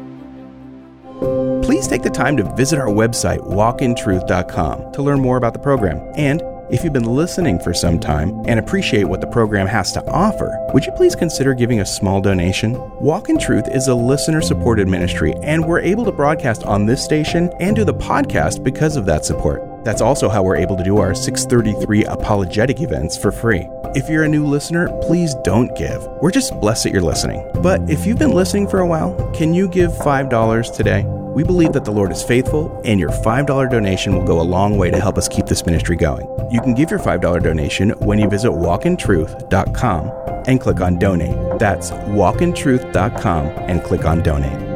Please 1.85 1.91
take 1.91 2.03
the 2.03 2.09
time 2.09 2.35
to 2.39 2.45
visit 2.55 2.79
our 2.79 2.87
website, 2.87 3.41
walkintruth.com, 3.41 4.93
to 4.93 5.03
learn 5.03 5.21
more 5.21 5.37
about 5.37 5.53
the 5.53 5.59
program 5.59 6.01
and 6.17 6.41
if 6.71 6.83
you've 6.83 6.95
been 6.95 7.05
listening 7.05 7.59
for 7.59 7.75
some 7.75 8.01
time 8.01 8.43
and 8.47 8.59
appreciate 8.59 9.05
what 9.05 9.21
the 9.21 9.27
program 9.27 9.67
has 9.67 9.93
to 9.93 10.05
offer, 10.11 10.57
would 10.73 10.87
you 10.87 10.93
please 10.93 11.15
consider 11.15 11.53
giving 11.53 11.81
a 11.81 11.87
small 11.87 12.23
donation? 12.23 12.73
Walk 13.01 13.29
in 13.29 13.39
Truth 13.39 13.69
is 13.69 13.87
a 13.87 13.95
listener 13.95 14.41
supported 14.41 14.89
ministry, 14.89 15.35
and 15.43 15.63
we're 15.63 15.81
able 15.81 16.07
to 16.07 16.11
broadcast 16.11 16.65
on 16.65 16.87
this 16.87 17.05
station 17.05 17.53
and 17.61 17.77
do 17.77 17.85
the 17.85 17.93
podcast 17.93 18.65
because 18.65 18.97
of 18.97 19.05
that 19.05 19.27
support. 19.27 19.85
That's 19.85 20.01
also 20.01 20.31
how 20.31 20.43
we're 20.43 20.57
able 20.57 20.79
to 20.79 20.83
do 20.83 20.97
our 20.97 21.15
633 21.15 22.07
apologetic 22.07 22.81
events 22.81 23.19
for 23.19 23.31
free. 23.31 23.69
If 23.95 24.09
you're 24.09 24.25
a 24.25 24.29
new 24.29 24.47
listener, 24.47 24.89
please 25.03 25.35
don't 25.45 25.77
give. 25.77 26.03
We're 26.23 26.31
just 26.31 26.59
blessed 26.63 26.85
that 26.85 26.93
you're 26.95 27.03
listening. 27.03 27.47
But 27.63 27.91
if 27.91 28.07
you've 28.07 28.19
been 28.19 28.33
listening 28.33 28.69
for 28.69 28.81
a 28.81 28.87
while, 28.87 29.15
can 29.35 29.53
you 29.53 29.69
give 29.69 29.93
$5 29.93 30.75
today? 30.75 31.05
We 31.35 31.43
believe 31.43 31.73
that 31.73 31.85
the 31.85 31.91
Lord 31.91 32.13
is 32.13 32.23
faithful, 32.23 32.81
and 32.85 33.01
your 33.01 33.11
$5 33.11 33.69
donation 33.69 34.15
will 34.15 34.23
go 34.25 34.41
a 34.41 34.43
long 34.43 34.79
way 34.79 34.93
to 34.93 35.01
help 35.01 35.19
us 35.19 35.27
keep 35.27 35.47
this 35.47 35.67
ministry 35.67 35.97
going. 35.97 36.29
You 36.49 36.61
can 36.61 36.75
give 36.75 36.93
your 36.93 37.01
$5 37.01 37.43
donation 37.43 37.91
when 37.99 38.21
you 38.21 38.29
visit 38.29 38.51
walkintruth.com 38.51 40.13
and 40.47 40.61
click 40.61 40.81
on 40.81 40.97
donate. 41.01 41.59
That's 41.59 41.91
walkintruth.com 41.91 43.47
and 43.47 43.83
click 43.83 44.05
on 44.05 44.23
donate. 44.23 44.75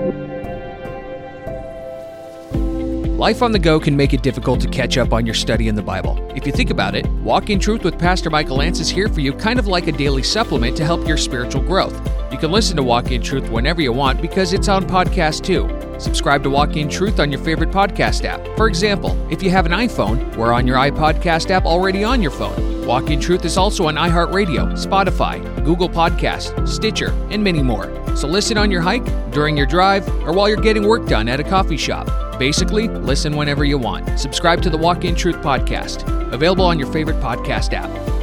Life 3.18 3.40
on 3.42 3.52
the 3.52 3.60
go 3.60 3.78
can 3.78 3.96
make 3.96 4.12
it 4.12 4.22
difficult 4.24 4.60
to 4.62 4.68
catch 4.68 4.98
up 4.98 5.12
on 5.12 5.26
your 5.26 5.36
study 5.36 5.68
in 5.68 5.76
the 5.76 5.82
Bible. 5.82 6.18
If 6.34 6.44
you 6.44 6.52
think 6.52 6.70
about 6.70 6.96
it, 6.96 7.06
Walk 7.22 7.50
in 7.50 7.60
Truth 7.60 7.84
with 7.84 8.00
Pastor 8.00 8.30
Michael 8.30 8.56
Lance 8.56 8.80
is 8.80 8.88
here 8.88 9.08
for 9.08 9.20
you 9.20 9.32
kind 9.32 9.60
of 9.60 9.68
like 9.68 9.86
a 9.86 9.92
daily 9.92 10.24
supplement 10.24 10.76
to 10.78 10.84
help 10.84 11.06
your 11.06 11.16
spiritual 11.18 11.62
growth. 11.62 12.00
You 12.32 12.38
can 12.38 12.50
listen 12.50 12.76
to 12.76 12.82
Walk 12.82 13.12
in 13.12 13.22
Truth 13.22 13.48
whenever 13.48 13.80
you 13.80 13.92
want 13.92 14.20
because 14.20 14.52
it's 14.52 14.68
on 14.68 14.84
podcast 14.88 15.44
too. 15.44 15.77
Subscribe 15.98 16.42
to 16.44 16.50
Walk 16.50 16.76
in 16.76 16.88
Truth 16.88 17.20
on 17.20 17.30
your 17.32 17.40
favorite 17.40 17.70
podcast 17.70 18.24
app. 18.24 18.44
For 18.56 18.68
example, 18.68 19.16
if 19.30 19.42
you 19.42 19.50
have 19.50 19.66
an 19.66 19.72
iPhone, 19.72 20.36
we're 20.36 20.52
on 20.52 20.66
your 20.66 20.76
iPodcast 20.76 21.50
app 21.50 21.64
already 21.64 22.04
on 22.04 22.22
your 22.22 22.30
phone. 22.30 22.86
Walk 22.86 23.10
in 23.10 23.20
Truth 23.20 23.44
is 23.44 23.56
also 23.56 23.86
on 23.86 23.96
iHeartRadio, 23.96 24.72
Spotify, 24.72 25.42
Google 25.64 25.88
Podcast, 25.88 26.66
Stitcher, 26.68 27.10
and 27.30 27.42
many 27.42 27.62
more. 27.62 27.86
So 28.16 28.28
listen 28.28 28.56
on 28.56 28.70
your 28.70 28.80
hike, 28.80 29.04
during 29.30 29.56
your 29.56 29.66
drive, 29.66 30.08
or 30.24 30.32
while 30.32 30.48
you're 30.48 30.56
getting 30.56 30.86
work 30.86 31.06
done 31.06 31.28
at 31.28 31.40
a 31.40 31.44
coffee 31.44 31.76
shop. 31.76 32.08
Basically, 32.38 32.88
listen 32.88 33.36
whenever 33.36 33.64
you 33.64 33.78
want. 33.78 34.18
Subscribe 34.18 34.62
to 34.62 34.70
the 34.70 34.78
Walk 34.78 35.04
in 35.04 35.14
Truth 35.14 35.36
podcast, 35.36 36.06
available 36.32 36.64
on 36.64 36.78
your 36.78 36.90
favorite 36.92 37.16
podcast 37.16 37.72
app. 37.72 38.17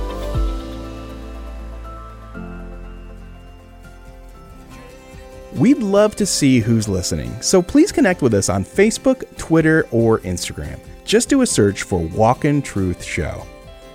We'd 5.55 5.77
love 5.77 6.17
to 6.17 6.25
see 6.25 6.59
who's 6.59 6.89
listening, 6.89 7.41
so 7.41 7.61
please 7.61 7.93
connect 7.93 8.21
with 8.21 8.33
us 8.33 8.49
on 8.49 8.65
Facebook, 8.65 9.23
Twitter, 9.37 9.87
or 9.89 10.19
Instagram. 10.19 10.77
Just 11.05 11.29
do 11.29 11.43
a 11.43 11.47
search 11.47 11.83
for 11.83 11.99
Walk 11.99 12.43
in 12.43 12.61
Truth 12.61 13.01
Show. 13.01 13.41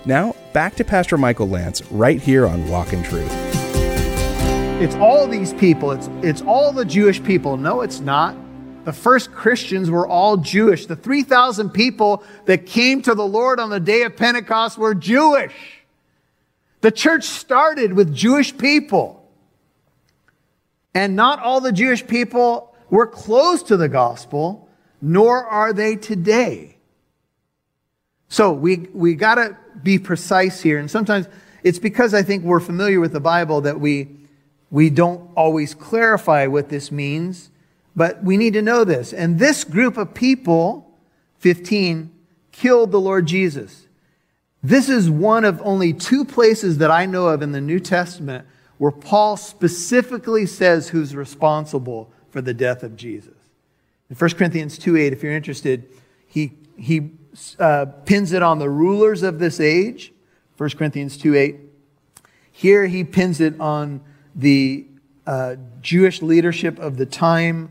Now, 0.03 0.33
back 0.53 0.73
to 0.77 0.83
Pastor 0.83 1.19
Michael 1.19 1.47
Lance 1.47 1.83
right 1.91 2.19
here 2.19 2.47
on 2.47 2.67
Walk 2.67 2.93
in 2.93 3.03
Truth. 3.03 3.31
It's 4.81 4.95
all 4.95 5.27
these 5.27 5.53
people, 5.53 5.91
it's, 5.91 6.09
it's 6.23 6.41
all 6.41 6.71
the 6.71 6.83
Jewish 6.83 7.21
people. 7.21 7.57
No, 7.57 7.81
it's 7.81 7.99
not. 7.99 8.35
The 8.85 8.93
first 8.93 9.31
Christians 9.31 9.91
were 9.91 10.07
all 10.07 10.37
Jewish. 10.37 10.87
The 10.87 10.95
3,000 10.95 11.69
people 11.69 12.23
that 12.45 12.65
came 12.65 13.03
to 13.03 13.13
the 13.13 13.27
Lord 13.27 13.59
on 13.59 13.69
the 13.69 13.79
day 13.79 14.01
of 14.01 14.17
Pentecost 14.17 14.79
were 14.79 14.95
Jewish. 14.95 15.53
The 16.79 16.89
church 16.89 17.25
started 17.25 17.93
with 17.93 18.15
Jewish 18.15 18.57
people. 18.57 19.20
And 20.93 21.15
not 21.15 21.39
all 21.39 21.61
the 21.61 21.71
Jewish 21.71 22.05
people 22.05 22.75
were 22.89 23.07
close 23.07 23.63
to 23.63 23.77
the 23.77 23.89
gospel, 23.89 24.69
nor 25.01 25.45
are 25.45 25.73
they 25.73 25.95
today. 25.95 26.77
So 28.27 28.51
we, 28.51 28.89
we 28.93 29.15
gotta 29.15 29.57
be 29.81 29.99
precise 29.99 30.61
here. 30.61 30.77
And 30.79 30.91
sometimes 30.91 31.27
it's 31.63 31.79
because 31.79 32.13
I 32.13 32.23
think 32.23 32.43
we're 32.43 32.59
familiar 32.59 32.99
with 32.99 33.13
the 33.13 33.19
Bible 33.19 33.61
that 33.61 33.79
we, 33.79 34.09
we 34.69 34.89
don't 34.89 35.31
always 35.35 35.73
clarify 35.73 36.47
what 36.47 36.69
this 36.69 36.91
means, 36.91 37.49
but 37.95 38.23
we 38.23 38.37
need 38.37 38.53
to 38.53 38.61
know 38.61 38.83
this. 38.83 39.13
And 39.13 39.39
this 39.39 39.63
group 39.63 39.97
of 39.97 40.13
people, 40.13 40.89
15, 41.39 42.11
killed 42.51 42.91
the 42.91 42.99
Lord 42.99 43.25
Jesus. 43.25 43.87
This 44.63 44.89
is 44.89 45.09
one 45.09 45.43
of 45.43 45.61
only 45.63 45.93
two 45.93 46.23
places 46.23 46.77
that 46.77 46.91
I 46.91 47.05
know 47.05 47.27
of 47.27 47.41
in 47.41 47.51
the 47.51 47.61
New 47.61 47.79
Testament 47.79 48.45
where 48.81 48.91
Paul 48.91 49.37
specifically 49.37 50.47
says 50.47 50.89
who's 50.89 51.15
responsible 51.15 52.11
for 52.31 52.41
the 52.41 52.51
death 52.51 52.81
of 52.81 52.95
Jesus. 52.95 53.35
In 54.09 54.15
1 54.15 54.31
Corinthians 54.31 54.79
2 54.79 54.97
8, 54.97 55.13
if 55.13 55.21
you're 55.21 55.33
interested, 55.33 55.87
he, 56.25 56.53
he 56.77 57.11
uh, 57.59 57.85
pins 58.07 58.33
it 58.33 58.41
on 58.41 58.57
the 58.57 58.71
rulers 58.71 59.21
of 59.21 59.37
this 59.37 59.59
age. 59.59 60.11
1 60.57 60.71
Corinthians 60.71 61.15
2 61.15 61.35
8. 61.35 61.59
Here 62.51 62.87
he 62.87 63.03
pins 63.03 63.39
it 63.39 63.53
on 63.61 64.01
the 64.33 64.87
uh, 65.27 65.57
Jewish 65.81 66.23
leadership 66.23 66.79
of 66.79 66.97
the 66.97 67.05
time, 67.05 67.69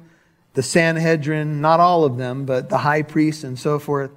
the 0.54 0.62
Sanhedrin, 0.62 1.60
not 1.60 1.80
all 1.80 2.04
of 2.04 2.18
them, 2.18 2.44
but 2.44 2.68
the 2.68 2.78
high 2.78 3.02
priests 3.02 3.42
and 3.42 3.58
so 3.58 3.80
forth. 3.80 4.12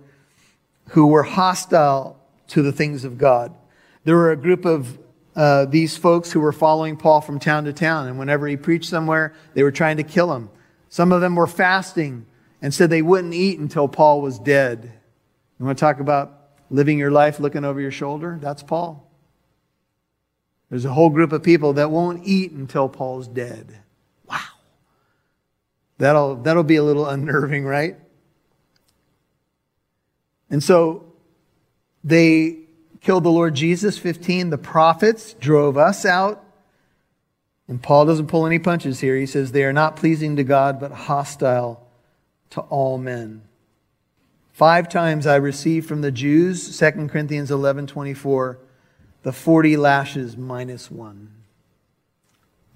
who 0.90 1.08
were 1.08 1.24
hostile 1.24 2.20
to 2.50 2.62
the 2.62 2.72
things 2.72 3.04
of 3.04 3.18
God. 3.18 3.52
There 4.04 4.16
were 4.16 4.30
a 4.30 4.38
group 4.38 4.64
of 4.64 5.00
uh, 5.36 5.66
these 5.66 5.98
folks 5.98 6.32
who 6.32 6.40
were 6.40 6.52
following 6.52 6.96
Paul 6.96 7.22
from 7.22 7.40
town 7.40 7.66
to 7.66 7.74
town, 7.74 8.08
and 8.08 8.20
whenever 8.20 8.48
he 8.48 8.58
preached 8.58 8.90
somewhere, 8.90 9.34
they 9.54 9.64
were 9.64 9.72
trying 9.72 9.98
to 9.98 10.04
kill 10.04 10.34
him. 10.34 10.50
Some 10.90 11.12
of 11.12 11.22
them 11.22 11.36
were 11.36 11.48
fasting 11.48 12.26
and 12.62 12.74
said 12.74 12.90
they 12.90 13.02
wouldn't 13.02 13.34
eat 13.34 13.60
until 13.60 13.88
Paul 13.88 14.22
was 14.22 14.38
dead. 14.38 14.92
You 15.60 15.66
want 15.66 15.78
to 15.78 15.82
talk 15.82 16.00
about 16.00 16.40
living 16.70 17.00
your 17.00 17.12
life 17.12 17.40
looking 17.40 17.66
over 17.66 17.82
your 17.82 17.92
shoulder? 17.92 18.38
That's 18.42 18.64
Paul. 18.64 19.10
There's 20.70 20.86
a 20.86 20.94
whole 20.94 21.10
group 21.10 21.32
of 21.32 21.44
people 21.44 21.74
that 21.74 21.92
won't 21.92 22.26
eat 22.26 22.52
until 22.52 22.90
Paul's 22.90 23.28
dead. 23.28 23.80
Wow. 24.28 24.40
That'll, 26.00 26.36
that'll 26.38 26.64
be 26.64 26.78
a 26.78 26.84
little 26.84 27.06
unnerving, 27.10 27.66
right? 27.66 27.98
And 30.50 30.64
so 30.64 31.14
they 32.04 32.63
killed 33.04 33.26
the 33.26 33.30
Lord 33.30 33.54
Jesus, 33.54 33.98
15. 33.98 34.50
The 34.50 34.58
prophets 34.58 35.34
drove 35.34 35.78
us 35.78 36.06
out. 36.06 36.44
And 37.68 37.82
Paul 37.82 38.06
doesn't 38.06 38.28
pull 38.28 38.46
any 38.46 38.60
punches 38.60 39.00
here. 39.00 39.16
He 39.18 39.26
says 39.26 39.52
they 39.52 39.64
are 39.64 39.74
not 39.74 39.96
pleasing 39.96 40.38
to 40.38 40.44
God, 40.44 40.80
but 40.80 40.92
hostile 40.92 41.86
to 42.52 42.62
all 42.62 42.98
men. 42.98 43.44
Five 44.54 44.90
times 44.90 45.26
I 45.28 45.36
received 45.36 45.88
from 45.88 46.02
the 46.02 46.12
Jews, 46.12 46.78
2 46.78 47.08
Corinthians 47.08 47.52
11 47.52 47.88
24, 47.88 48.60
the 49.24 49.32
40 49.32 49.78
lashes 49.78 50.38
minus 50.38 50.92
one. 50.92 51.34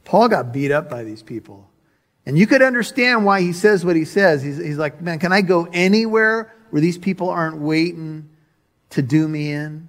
Paul 0.05 0.29
got 0.29 0.53
beat 0.53 0.71
up 0.71 0.89
by 0.89 1.03
these 1.03 1.21
people. 1.21 1.69
And 2.25 2.37
you 2.37 2.47
could 2.47 2.61
understand 2.61 3.25
why 3.25 3.41
he 3.41 3.53
says 3.53 3.85
what 3.85 3.95
he 3.95 4.05
says. 4.05 4.41
He's, 4.41 4.57
he's 4.57 4.77
like, 4.77 5.01
man, 5.01 5.19
can 5.19 5.31
I 5.31 5.41
go 5.41 5.67
anywhere 5.71 6.53
where 6.69 6.81
these 6.81 6.97
people 6.97 7.29
aren't 7.29 7.59
waiting 7.59 8.29
to 8.91 9.01
do 9.01 9.27
me 9.27 9.51
in? 9.51 9.87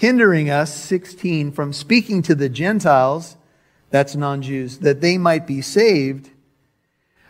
Hindering 0.00 0.48
us, 0.48 0.74
16, 0.74 1.52
from 1.52 1.74
speaking 1.74 2.22
to 2.22 2.34
the 2.34 2.48
Gentiles, 2.48 3.36
that's 3.90 4.16
non 4.16 4.40
Jews, 4.40 4.78
that 4.78 5.02
they 5.02 5.18
might 5.18 5.46
be 5.46 5.60
saved. 5.60 6.30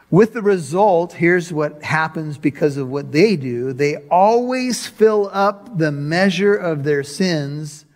With 0.09 0.35
the 0.35 0.41
result, 0.41 1.15
here's 1.15 1.53
what 1.53 1.83
happens 1.83 2.39
because 2.39 2.77
of 2.77 2.89
what 2.89 3.11
they 3.11 3.35
do. 3.35 3.73
They 3.73 3.97
always 4.09 4.87
fill 4.87 5.29
up 5.33 5.79
the 5.79 5.91
measure 5.91 6.55
of 6.55 6.85
their 6.85 7.03
sins, 7.03 7.87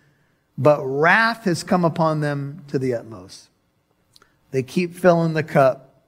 but 0.57 0.83
wrath 0.83 1.45
has 1.45 1.63
come 1.63 1.85
upon 1.85 2.19
them 2.19 2.65
to 2.67 2.77
the 2.77 2.95
utmost. 2.95 3.47
They 4.51 4.61
keep 4.61 4.93
filling 4.93 5.35
the 5.35 5.43
cup 5.43 6.03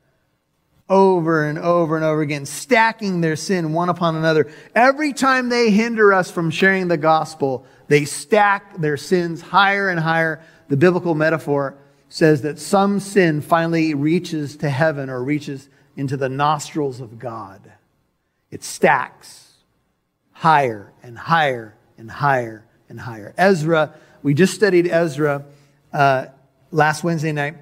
over 0.90 1.46
and 1.46 1.58
over 1.58 1.96
and 1.96 2.04
over 2.04 2.20
again, 2.20 2.46
stacking 2.46 3.22
their 3.22 3.38
sin 3.38 3.72
one 3.72 3.88
upon 3.88 4.18
another. 4.18 4.52
Every 4.76 5.14
time 5.14 5.48
they 5.48 5.72
hinder 5.72 6.12
us 6.12 6.30
from 6.30 6.52
sharing 6.52 6.90
the 6.90 6.98
gospel, 6.98 7.66
they 7.88 8.06
stack 8.06 8.78
their 8.78 8.98
sins 8.98 9.42
higher 9.42 9.90
and 9.90 10.00
higher. 10.00 10.42
The 10.68 10.78
biblical 10.78 11.16
metaphor 11.16 11.78
says 12.10 12.42
that 12.42 12.60
some 12.60 13.00
sin 13.00 13.42
finally 13.42 13.94
reaches 13.94 14.58
to 14.58 14.70
heaven 14.70 15.10
or 15.10 15.24
reaches 15.24 15.70
into 15.96 16.18
the 16.18 16.30
nostrils 16.30 17.02
of 17.02 17.20
God. 17.20 17.72
It 18.52 18.64
stacks 18.64 19.54
higher 20.32 20.94
and 21.04 21.18
higher 21.18 21.76
and 21.98 22.10
higher 22.10 22.66
and 22.90 23.00
higher. 23.00 23.34
Ezra, 23.38 23.94
we 24.24 24.34
just 24.34 24.54
studied 24.54 24.88
Ezra 24.88 25.46
uh, 25.92 26.28
last 26.72 27.04
Wednesday 27.04 27.32
night. 27.32 27.56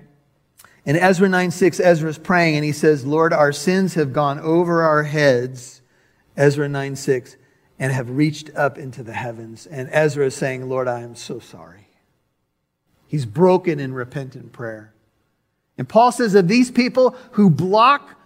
In 0.86 0.96
Ezra 0.96 1.27
9 1.27 1.50
6, 1.50 1.79
Ezra 1.79 2.10
is 2.10 2.17
praying 2.17 2.58
and 2.58 2.65
he 2.65 2.72
says, 2.72 3.05
Lord, 3.05 3.34
our 3.34 3.51
sins 3.51 3.96
have 3.96 4.13
gone 4.13 4.39
over 4.39 4.84
our 4.84 5.03
heads, 5.03 5.82
Ezra 6.38 6.70
9 6.70 6.96
6, 6.96 7.38
and 7.77 7.91
have 7.91 8.10
reached 8.10 8.50
up 8.55 8.77
into 8.77 9.03
the 9.03 9.13
heavens. 9.13 9.65
And 9.65 9.89
Ezra 9.91 10.27
is 10.27 10.36
saying, 10.36 10.67
Lord, 10.70 10.88
I 10.88 11.01
am 11.01 11.15
so 11.15 11.39
sorry. 11.39 11.88
He's 13.08 13.25
broken 13.25 13.79
in 13.79 13.94
repentant 13.94 14.51
prayer. 14.53 14.94
And 15.77 15.88
Paul 15.88 16.11
says 16.11 16.33
that 16.33 16.48
these 16.48 16.72
people 16.72 17.16
who 17.31 17.50
block 17.50 18.18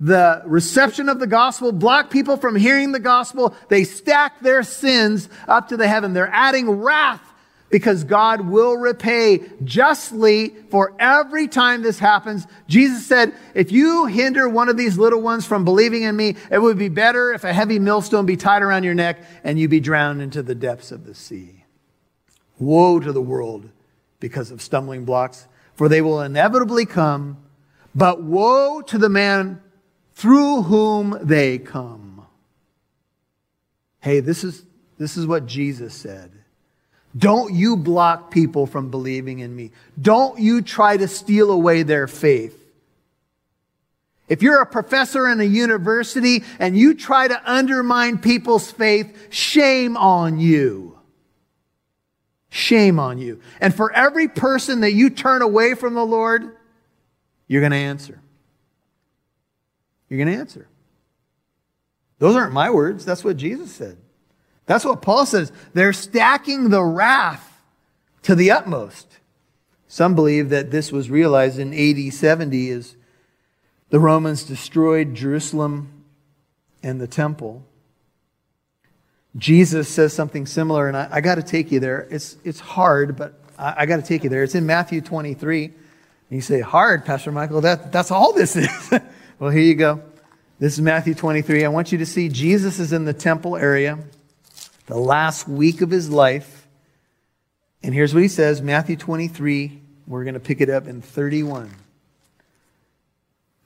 the 0.00 0.42
reception 0.46 1.08
of 1.08 1.18
the 1.18 1.26
gospel, 1.26 1.72
block 1.72 2.10
people 2.10 2.36
from 2.36 2.56
hearing 2.56 2.92
the 2.92 3.00
gospel, 3.00 3.54
they 3.68 3.84
stack 3.84 4.40
their 4.40 4.62
sins 4.62 5.28
up 5.46 5.68
to 5.68 5.76
the 5.76 5.88
heaven. 5.88 6.14
They're 6.14 6.30
adding 6.32 6.70
wrath 6.70 7.20
because 7.70 8.04
God 8.04 8.42
will 8.42 8.76
repay 8.76 9.42
justly 9.64 10.54
for 10.70 10.94
every 10.98 11.48
time 11.48 11.82
this 11.82 11.98
happens. 11.98 12.46
Jesus 12.66 13.06
said, 13.06 13.34
if 13.54 13.70
you 13.70 14.06
hinder 14.06 14.48
one 14.48 14.68
of 14.68 14.76
these 14.76 14.96
little 14.96 15.20
ones 15.20 15.46
from 15.46 15.64
believing 15.64 16.02
in 16.02 16.16
me, 16.16 16.36
it 16.50 16.60
would 16.60 16.78
be 16.78 16.88
better 16.88 17.32
if 17.32 17.44
a 17.44 17.52
heavy 17.52 17.78
millstone 17.78 18.26
be 18.26 18.36
tied 18.36 18.62
around 18.62 18.84
your 18.84 18.94
neck 18.94 19.22
and 19.44 19.58
you 19.58 19.68
be 19.68 19.80
drowned 19.80 20.22
into 20.22 20.42
the 20.42 20.54
depths 20.54 20.90
of 20.92 21.04
the 21.04 21.14
sea. 21.14 21.64
Woe 22.58 23.00
to 23.00 23.12
the 23.12 23.22
world 23.22 23.68
because 24.18 24.50
of 24.50 24.62
stumbling 24.62 25.04
blocks, 25.04 25.46
for 25.74 25.88
they 25.88 26.00
will 26.00 26.22
inevitably 26.22 26.86
come, 26.86 27.38
but 27.94 28.22
woe 28.22 28.80
to 28.82 28.98
the 28.98 29.08
man 29.08 29.60
through 30.14 30.62
whom 30.62 31.16
they 31.22 31.58
come. 31.58 32.26
Hey, 34.00 34.20
this 34.20 34.42
is, 34.42 34.64
this 34.96 35.16
is 35.16 35.26
what 35.26 35.46
Jesus 35.46 35.94
said. 35.94 36.37
Don't 37.18 37.52
you 37.52 37.76
block 37.76 38.30
people 38.30 38.66
from 38.66 38.90
believing 38.90 39.40
in 39.40 39.54
me. 39.54 39.72
Don't 40.00 40.38
you 40.38 40.62
try 40.62 40.96
to 40.96 41.08
steal 41.08 41.50
away 41.50 41.82
their 41.82 42.06
faith. 42.06 42.54
If 44.28 44.42
you're 44.42 44.60
a 44.60 44.66
professor 44.66 45.26
in 45.28 45.40
a 45.40 45.44
university 45.44 46.44
and 46.58 46.76
you 46.76 46.94
try 46.94 47.28
to 47.28 47.50
undermine 47.50 48.18
people's 48.18 48.70
faith, 48.70 49.28
shame 49.30 49.96
on 49.96 50.38
you. 50.38 50.98
Shame 52.50 52.98
on 52.98 53.18
you. 53.18 53.40
And 53.60 53.74
for 53.74 53.92
every 53.92 54.28
person 54.28 54.80
that 54.80 54.92
you 54.92 55.10
turn 55.10 55.42
away 55.42 55.74
from 55.74 55.94
the 55.94 56.04
Lord, 56.04 56.56
you're 57.46 57.62
going 57.62 57.72
to 57.72 57.78
answer. 57.78 58.20
You're 60.08 60.18
going 60.18 60.34
to 60.34 60.40
answer. 60.40 60.68
Those 62.18 62.36
aren't 62.36 62.52
my 62.52 62.70
words. 62.70 63.04
That's 63.04 63.24
what 63.24 63.36
Jesus 63.36 63.70
said. 63.70 63.96
That's 64.68 64.84
what 64.84 65.00
Paul 65.00 65.24
says. 65.24 65.50
They're 65.72 65.94
stacking 65.94 66.68
the 66.68 66.84
wrath 66.84 67.62
to 68.22 68.34
the 68.34 68.50
utmost. 68.50 69.18
Some 69.88 70.14
believe 70.14 70.50
that 70.50 70.70
this 70.70 70.92
was 70.92 71.10
realized 71.10 71.58
in 71.58 71.72
AD 71.72 72.12
70 72.12 72.70
as 72.70 72.94
the 73.88 73.98
Romans 73.98 74.44
destroyed 74.44 75.14
Jerusalem 75.14 76.04
and 76.82 77.00
the 77.00 77.06
temple. 77.06 77.64
Jesus 79.38 79.88
says 79.88 80.12
something 80.12 80.44
similar, 80.44 80.86
and 80.86 80.98
I, 80.98 81.08
I 81.12 81.20
got 81.22 81.36
to 81.36 81.42
take 81.42 81.72
you 81.72 81.80
there. 81.80 82.06
It's, 82.10 82.36
it's 82.44 82.60
hard, 82.60 83.16
but 83.16 83.40
I, 83.58 83.74
I 83.78 83.86
got 83.86 83.96
to 83.96 84.02
take 84.02 84.22
you 84.22 84.28
there. 84.28 84.42
It's 84.42 84.54
in 84.54 84.66
Matthew 84.66 85.00
23. 85.00 85.64
And 85.64 85.74
you 86.28 86.42
say, 86.42 86.60
hard, 86.60 87.06
Pastor 87.06 87.32
Michael, 87.32 87.62
that, 87.62 87.90
that's 87.90 88.10
all 88.10 88.34
this 88.34 88.54
is. 88.54 88.68
well, 89.38 89.50
here 89.50 89.62
you 89.62 89.76
go. 89.76 90.02
This 90.58 90.74
is 90.74 90.82
Matthew 90.82 91.14
23. 91.14 91.64
I 91.64 91.68
want 91.68 91.90
you 91.90 91.96
to 91.96 92.06
see 92.06 92.28
Jesus 92.28 92.78
is 92.78 92.92
in 92.92 93.06
the 93.06 93.14
temple 93.14 93.56
area 93.56 93.98
the 94.88 94.98
last 94.98 95.46
week 95.46 95.80
of 95.82 95.90
his 95.90 96.10
life. 96.10 96.66
And 97.82 97.94
here's 97.94 98.12
what 98.12 98.22
he 98.22 98.28
says 98.28 98.60
Matthew 98.60 98.96
23, 98.96 99.80
we're 100.06 100.24
going 100.24 100.34
to 100.34 100.40
pick 100.40 100.60
it 100.60 100.68
up 100.68 100.88
in 100.88 101.00
31. 101.00 101.70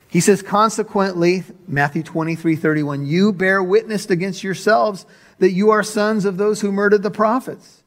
He 0.09 0.21
says, 0.21 0.43
consequently, 0.43 1.43
Matthew 1.67 2.03
23, 2.03 2.57
31, 2.57 3.07
you 3.07 3.33
bear 3.33 3.63
witness 3.63 4.11
against 4.11 4.45
yourselves 4.45 5.07
that 5.39 5.53
you 5.53 5.71
are 5.71 5.83
sons 5.83 6.27
of 6.27 6.37
those 6.37 6.61
who 6.61 6.71
murdered 6.71 7.03
the 7.03 7.11
prophets. 7.11 7.83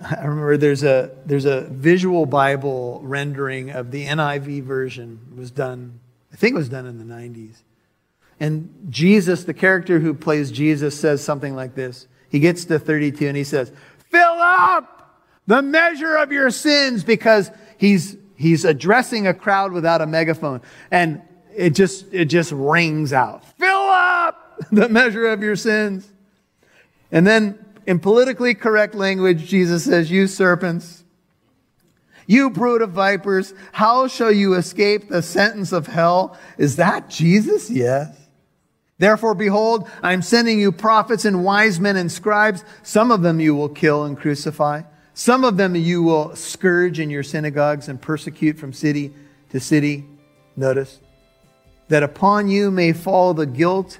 I 0.00 0.24
remember 0.24 0.56
there's 0.56 0.82
a, 0.82 1.10
there's 1.26 1.44
a 1.44 1.62
visual 1.62 2.24
Bible 2.24 3.00
rendering 3.04 3.70
of 3.70 3.90
the 3.90 4.06
NIV 4.06 4.62
version. 4.62 5.20
Was 5.36 5.50
done, 5.50 6.00
I 6.32 6.36
think 6.36 6.54
it 6.54 6.58
was 6.58 6.70
done 6.70 6.86
in 6.86 6.96
the 6.96 7.14
90s. 7.14 7.56
And 8.40 8.86
Jesus, 8.90 9.44
the 9.44 9.54
character 9.54 10.00
who 10.00 10.14
plays 10.14 10.50
Jesus, 10.50 10.98
says 10.98 11.22
something 11.22 11.54
like 11.54 11.74
this. 11.74 12.08
He 12.28 12.40
gets 12.40 12.64
to 12.66 12.78
32 12.78 13.28
and 13.28 13.36
he 13.36 13.44
says, 13.44 13.72
Fill 14.10 14.38
up 14.40 15.22
the 15.46 15.62
measure 15.62 16.16
of 16.16 16.32
your 16.32 16.50
sins 16.50 17.04
because 17.04 17.50
he's, 17.78 18.16
he's 18.36 18.64
addressing 18.64 19.26
a 19.26 19.34
crowd 19.34 19.72
without 19.72 20.00
a 20.00 20.06
megaphone. 20.06 20.62
And 20.90 21.22
it 21.54 21.70
just, 21.70 22.12
it 22.12 22.26
just 22.26 22.52
rings 22.52 23.12
out. 23.12 23.44
Fill 23.58 23.68
up 23.68 24.60
the 24.72 24.88
measure 24.88 25.26
of 25.28 25.42
your 25.42 25.56
sins. 25.56 26.08
And 27.12 27.26
then 27.26 27.64
in 27.86 28.00
politically 28.00 28.54
correct 28.54 28.94
language, 28.94 29.46
Jesus 29.46 29.84
says, 29.84 30.10
You 30.10 30.26
serpents, 30.26 31.04
you 32.26 32.50
brood 32.50 32.82
of 32.82 32.90
vipers, 32.90 33.54
how 33.72 34.08
shall 34.08 34.32
you 34.32 34.54
escape 34.54 35.08
the 35.08 35.22
sentence 35.22 35.72
of 35.72 35.86
hell? 35.86 36.38
Is 36.58 36.76
that 36.76 37.10
Jesus? 37.10 37.70
Yes. 37.70 38.16
Therefore, 38.98 39.34
behold, 39.34 39.88
I 40.02 40.12
am 40.12 40.22
sending 40.22 40.60
you 40.60 40.70
prophets 40.70 41.24
and 41.24 41.44
wise 41.44 41.80
men 41.80 41.96
and 41.96 42.10
scribes. 42.10 42.64
Some 42.82 43.10
of 43.10 43.22
them 43.22 43.40
you 43.40 43.54
will 43.54 43.68
kill 43.68 44.04
and 44.04 44.16
crucify. 44.16 44.82
Some 45.14 45.44
of 45.44 45.56
them 45.56 45.74
you 45.74 46.02
will 46.02 46.34
scourge 46.36 47.00
in 47.00 47.10
your 47.10 47.22
synagogues 47.22 47.88
and 47.88 48.00
persecute 48.00 48.58
from 48.58 48.72
city 48.72 49.12
to 49.50 49.60
city. 49.60 50.04
Notice 50.56 51.00
that 51.88 52.02
upon 52.02 52.48
you 52.48 52.70
may 52.70 52.92
fall 52.92 53.34
the 53.34 53.46
guilt 53.46 53.98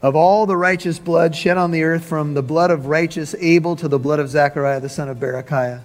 of 0.00 0.14
all 0.14 0.46
the 0.46 0.56
righteous 0.56 0.98
blood 0.98 1.34
shed 1.34 1.56
on 1.56 1.70
the 1.70 1.82
earth, 1.82 2.04
from 2.04 2.34
the 2.34 2.42
blood 2.42 2.70
of 2.70 2.86
righteous 2.86 3.34
Abel 3.38 3.76
to 3.76 3.88
the 3.88 3.98
blood 3.98 4.20
of 4.20 4.28
Zechariah 4.28 4.80
the 4.80 4.88
son 4.88 5.08
of 5.08 5.18
Berechiah, 5.18 5.82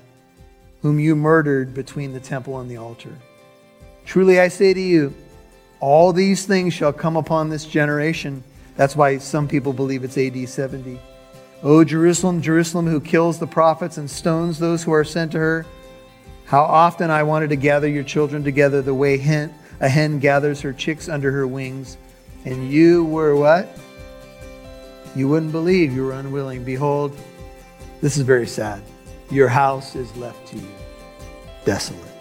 whom 0.81 0.99
you 0.99 1.15
murdered 1.15 1.73
between 1.73 2.13
the 2.13 2.19
temple 2.19 2.59
and 2.59 2.69
the 2.69 2.77
altar. 2.77 3.15
Truly 4.05 4.39
I 4.39 4.49
say 4.49 4.73
to 4.73 4.79
you, 4.79 5.13
all 5.83 6.13
these 6.13 6.45
things 6.45 6.73
shall 6.73 6.93
come 6.93 7.17
upon 7.17 7.49
this 7.49 7.65
generation. 7.65 8.41
That's 8.77 8.95
why 8.95 9.17
some 9.17 9.49
people 9.49 9.73
believe 9.73 10.05
it's 10.05 10.17
AD 10.17 10.47
70. 10.47 10.97
O 11.61 11.83
Jerusalem, 11.83 12.41
Jerusalem, 12.41 12.87
who 12.87 13.01
kills 13.01 13.37
the 13.37 13.47
prophets 13.47 13.97
and 13.97 14.09
stones 14.09 14.59
those 14.59 14.81
who 14.81 14.93
are 14.93 15.03
sent 15.03 15.33
to 15.33 15.39
her, 15.39 15.65
how 16.45 16.61
often 16.61 17.11
I 17.11 17.23
wanted 17.23 17.49
to 17.49 17.57
gather 17.57 17.89
your 17.89 18.05
children 18.05 18.45
together 18.45 18.81
the 18.81 18.93
way 18.93 19.17
hen, 19.17 19.53
a 19.81 19.89
hen 19.89 20.19
gathers 20.19 20.61
her 20.61 20.71
chicks 20.71 21.09
under 21.09 21.31
her 21.31 21.45
wings, 21.45 21.97
and 22.45 22.71
you 22.71 23.03
were 23.03 23.35
what? 23.35 23.77
You 25.17 25.27
wouldn't 25.27 25.51
believe 25.51 25.91
you 25.91 26.05
were 26.05 26.13
unwilling. 26.13 26.63
Behold, 26.63 27.13
this 27.99 28.15
is 28.15 28.23
very 28.23 28.47
sad. 28.47 28.81
Your 29.29 29.49
house 29.49 29.97
is 29.97 30.15
left 30.15 30.47
to 30.47 30.55
you 30.55 30.67
desolate. 31.65 32.12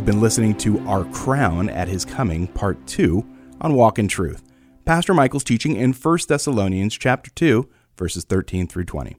You've 0.00 0.06
been 0.06 0.22
listening 0.22 0.56
to 0.60 0.78
Our 0.88 1.04
Crown 1.12 1.68
at 1.68 1.86
His 1.86 2.06
Coming, 2.06 2.46
Part 2.46 2.86
2 2.86 3.22
on 3.60 3.74
Walk 3.74 3.98
in 3.98 4.08
Truth. 4.08 4.50
Pastor 4.86 5.12
Michael's 5.12 5.44
teaching 5.44 5.76
in 5.76 5.92
1 5.92 6.18
Thessalonians 6.26 6.96
chapter 6.96 7.30
2, 7.32 7.68
verses 7.98 8.24
13 8.24 8.66
through 8.66 8.84
20. 8.84 9.18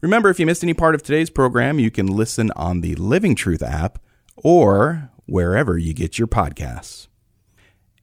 Remember, 0.00 0.28
if 0.28 0.40
you 0.40 0.46
missed 0.46 0.64
any 0.64 0.74
part 0.74 0.96
of 0.96 1.04
today's 1.04 1.30
program, 1.30 1.78
you 1.78 1.92
can 1.92 2.08
listen 2.08 2.50
on 2.56 2.80
the 2.80 2.96
Living 2.96 3.36
Truth 3.36 3.62
app 3.62 4.00
or 4.34 5.12
wherever 5.26 5.78
you 5.78 5.94
get 5.94 6.18
your 6.18 6.26
podcasts. 6.26 7.06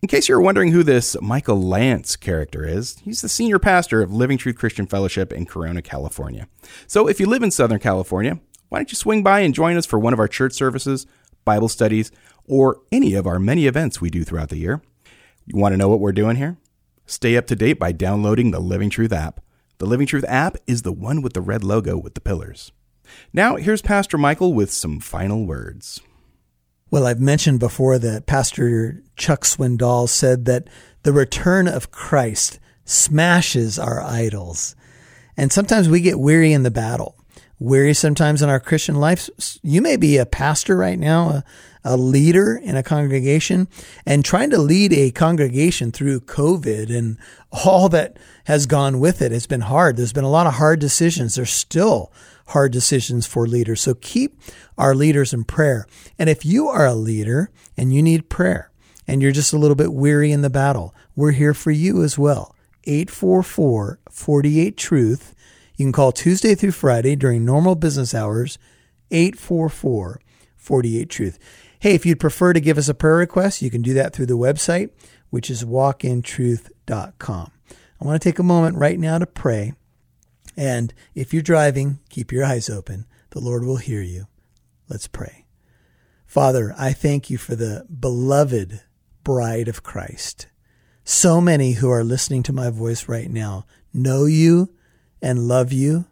In 0.02 0.08
case 0.08 0.30
you're 0.30 0.40
wondering 0.40 0.72
who 0.72 0.84
this 0.84 1.20
Michael 1.22 1.62
Lance 1.62 2.16
character 2.16 2.66
is, 2.66 3.00
he's 3.00 3.20
the 3.20 3.28
senior 3.28 3.60
pastor 3.60 4.02
of 4.02 4.14
Living 4.14 4.38
Truth 4.38 4.56
Christian 4.56 4.88
Fellowship 4.88 5.34
in 5.34 5.46
Corona, 5.46 5.82
California. 5.82 6.48
So 6.88 7.10
if 7.10 7.20
you 7.20 7.26
live 7.26 7.44
in 7.44 7.52
Southern 7.52 7.80
California, 7.80 8.40
why 8.70 8.80
don't 8.80 8.92
you 8.92 8.96
swing 8.96 9.24
by 9.24 9.42
and 9.42 9.54
join 9.54 9.76
us 9.76 9.86
for 9.86 10.00
one 10.00 10.14
of 10.14 10.20
our 10.20 10.28
church 10.30 10.54
services, 10.54 11.06
Bible 11.48 11.70
studies, 11.70 12.12
or 12.46 12.82
any 12.92 13.16
of 13.16 13.26
our 13.26 13.40
many 13.40 13.66
events 13.66 14.00
we 14.00 14.12
do 14.12 14.24
throughout 14.24 14.50
the 14.50 14.60
year? 14.60 14.82
You 15.46 15.58
want 15.58 15.74
to 15.74 15.78
know 15.78 15.88
what 15.88 16.00
we're 16.00 16.12
doing 16.12 16.36
here? 16.36 16.58
Stay 17.06 17.38
up 17.38 17.48
to 17.48 17.56
date 17.56 17.80
by 17.80 17.94
downloading 17.94 18.52
the 18.52 18.60
Living 18.60 18.90
Truth 18.90 19.14
app. 19.14 19.40
The 19.78 19.86
Living 19.86 20.08
Truth 20.08 20.26
app 20.28 20.58
is 20.68 20.82
the 20.82 20.92
one 20.92 21.22
with 21.22 21.34
the 21.34 21.42
red 21.42 21.64
logo 21.64 21.98
with 21.98 22.16
the 22.16 22.22
pillars. 22.22 22.72
Now, 23.32 23.56
here's 23.56 23.82
Pastor 23.82 24.18
Michael 24.18 24.54
with 24.54 24.72
some 24.72 25.00
final 25.00 25.46
words. 25.46 26.02
Well, 26.92 27.08
I've 27.08 27.20
mentioned 27.20 27.60
before 27.60 27.98
that 28.00 28.26
Pastor 28.26 29.04
Chuck 29.16 29.44
Swindoll 29.44 30.10
said 30.10 30.46
that 30.46 30.68
the 31.04 31.14
return 31.14 31.68
of 31.68 31.92
Christ 31.92 32.60
smashes 32.86 33.80
our 33.80 34.02
idols. 34.02 34.76
And 35.38 35.52
sometimes 35.52 35.88
we 35.88 36.02
get 36.02 36.20
weary 36.20 36.52
in 36.54 36.64
the 36.64 36.72
battle, 36.72 37.17
weary 37.60 37.94
sometimes 37.94 38.42
in 38.42 38.50
our 38.50 38.60
Christian 38.60 38.96
life. 38.96 39.30
You 39.64 39.82
may 39.82 39.98
be 39.98 40.18
a 40.18 40.26
pastor 40.26 40.76
right 40.76 41.00
now, 41.00 41.30
a, 41.30 41.44
a 41.84 41.98
leader 41.98 42.56
in 42.56 42.76
a 42.76 42.84
congregation, 42.84 43.68
and 44.06 44.24
trying 44.24 44.50
to 44.52 44.58
lead 44.58 44.94
a 44.94 45.12
congregation 45.12 45.92
through 45.92 46.22
COVID 46.22 46.96
and 46.96 47.18
all 47.66 47.90
that 47.90 48.18
has 48.46 48.66
gone 48.66 49.00
with 49.00 49.22
it, 49.22 49.28
it 49.28 49.34
has 49.34 49.48
been 49.48 49.62
hard. 49.62 49.98
There's 49.98 50.14
been 50.14 50.24
a 50.24 50.30
lot 50.30 50.48
of 50.48 50.56
hard 50.56 50.80
decisions. 50.80 51.36
There's 51.36 51.52
still 51.52 52.12
hard 52.48 52.72
decisions 52.72 53.26
for 53.26 53.48
leaders. 53.48 53.82
So 53.82 53.94
keep 53.96 54.40
our 54.78 54.96
leaders 54.96 55.34
in 55.34 55.44
prayer. 55.44 55.86
And 56.18 56.30
if 56.30 56.46
you 56.46 56.68
are 56.70 56.86
a 56.86 56.96
leader 56.96 57.52
and 57.76 57.94
you 57.94 58.02
need 58.02 58.30
prayer 58.30 58.72
and 59.08 59.22
you're 59.22 59.32
just 59.32 59.54
a 59.54 59.58
little 59.58 59.76
bit 59.76 59.94
weary 59.94 60.32
in 60.32 60.42
the 60.42 60.50
battle, 60.50 60.96
we're 61.16 61.32
here 61.32 61.54
for 61.54 61.72
you 61.72 62.04
as 62.04 62.18
well. 62.18 62.56
844 62.86 64.00
48 64.10 64.78
Truth. 64.78 65.36
You 65.78 65.86
can 65.86 65.94
call 65.94 66.12
Tuesday 66.12 66.56
through 66.56 66.72
Friday 66.72 67.16
during 67.16 67.46
normal 67.46 67.76
business 67.76 68.16
hours, 68.16 68.58
844 69.12 70.20
48 70.56 71.10
Truth. 71.10 71.40
Hey, 71.80 71.94
if 71.94 72.04
you'd 72.06 72.20
prefer 72.20 72.52
to 72.52 72.60
give 72.60 72.80
us 72.80 72.90
a 72.90 72.96
prayer 72.96 73.18
request, 73.18 73.62
you 73.62 73.70
can 73.70 73.84
do 73.84 73.94
that 73.94 74.12
through 74.12 74.26
the 74.26 74.38
website, 74.38 74.90
which 75.30 75.52
is 75.52 75.64
walkintruth.com. 75.64 77.52
I 78.02 78.06
want 78.06 78.20
to 78.22 78.30
take 78.30 78.40
a 78.40 78.44
moment 78.44 78.78
right 78.78 79.00
now 79.00 79.20
to 79.20 79.28
pray. 79.28 79.74
And 80.58 80.94
if 81.14 81.32
you're 81.32 81.44
driving, 81.44 82.00
keep 82.10 82.32
your 82.32 82.44
eyes 82.44 82.70
open. 82.70 83.06
The 83.30 83.40
Lord 83.40 83.64
will 83.64 83.78
hear 83.78 84.02
you. 84.02 84.26
Let's 84.90 85.08
pray. 85.08 85.46
Father, 86.26 86.74
I 86.78 86.92
thank 86.92 87.30
you 87.30 87.38
for 87.38 87.56
the 87.56 87.86
beloved 87.88 88.82
bride 89.24 89.68
of 89.68 89.84
Christ. 89.84 90.48
So 91.04 91.40
many 91.40 91.74
who 91.74 91.92
are 91.92 92.04
listening 92.04 92.42
to 92.44 92.54
my 92.54 92.72
voice 92.72 93.08
right 93.08 93.30
now 93.30 93.66
know 93.94 94.26
you 94.26 94.74
and 95.22 95.48
love 95.48 95.72
you, 95.72 96.06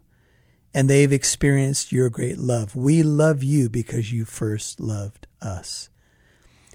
and 0.74 0.90
they've 0.90 1.12
experienced 1.12 1.92
your 1.92 2.10
great 2.10 2.38
love. 2.38 2.76
We 2.76 3.02
love 3.02 3.42
you 3.42 3.68
because 3.68 4.12
you 4.12 4.24
first 4.24 4.80
loved 4.80 5.26
us. 5.40 5.88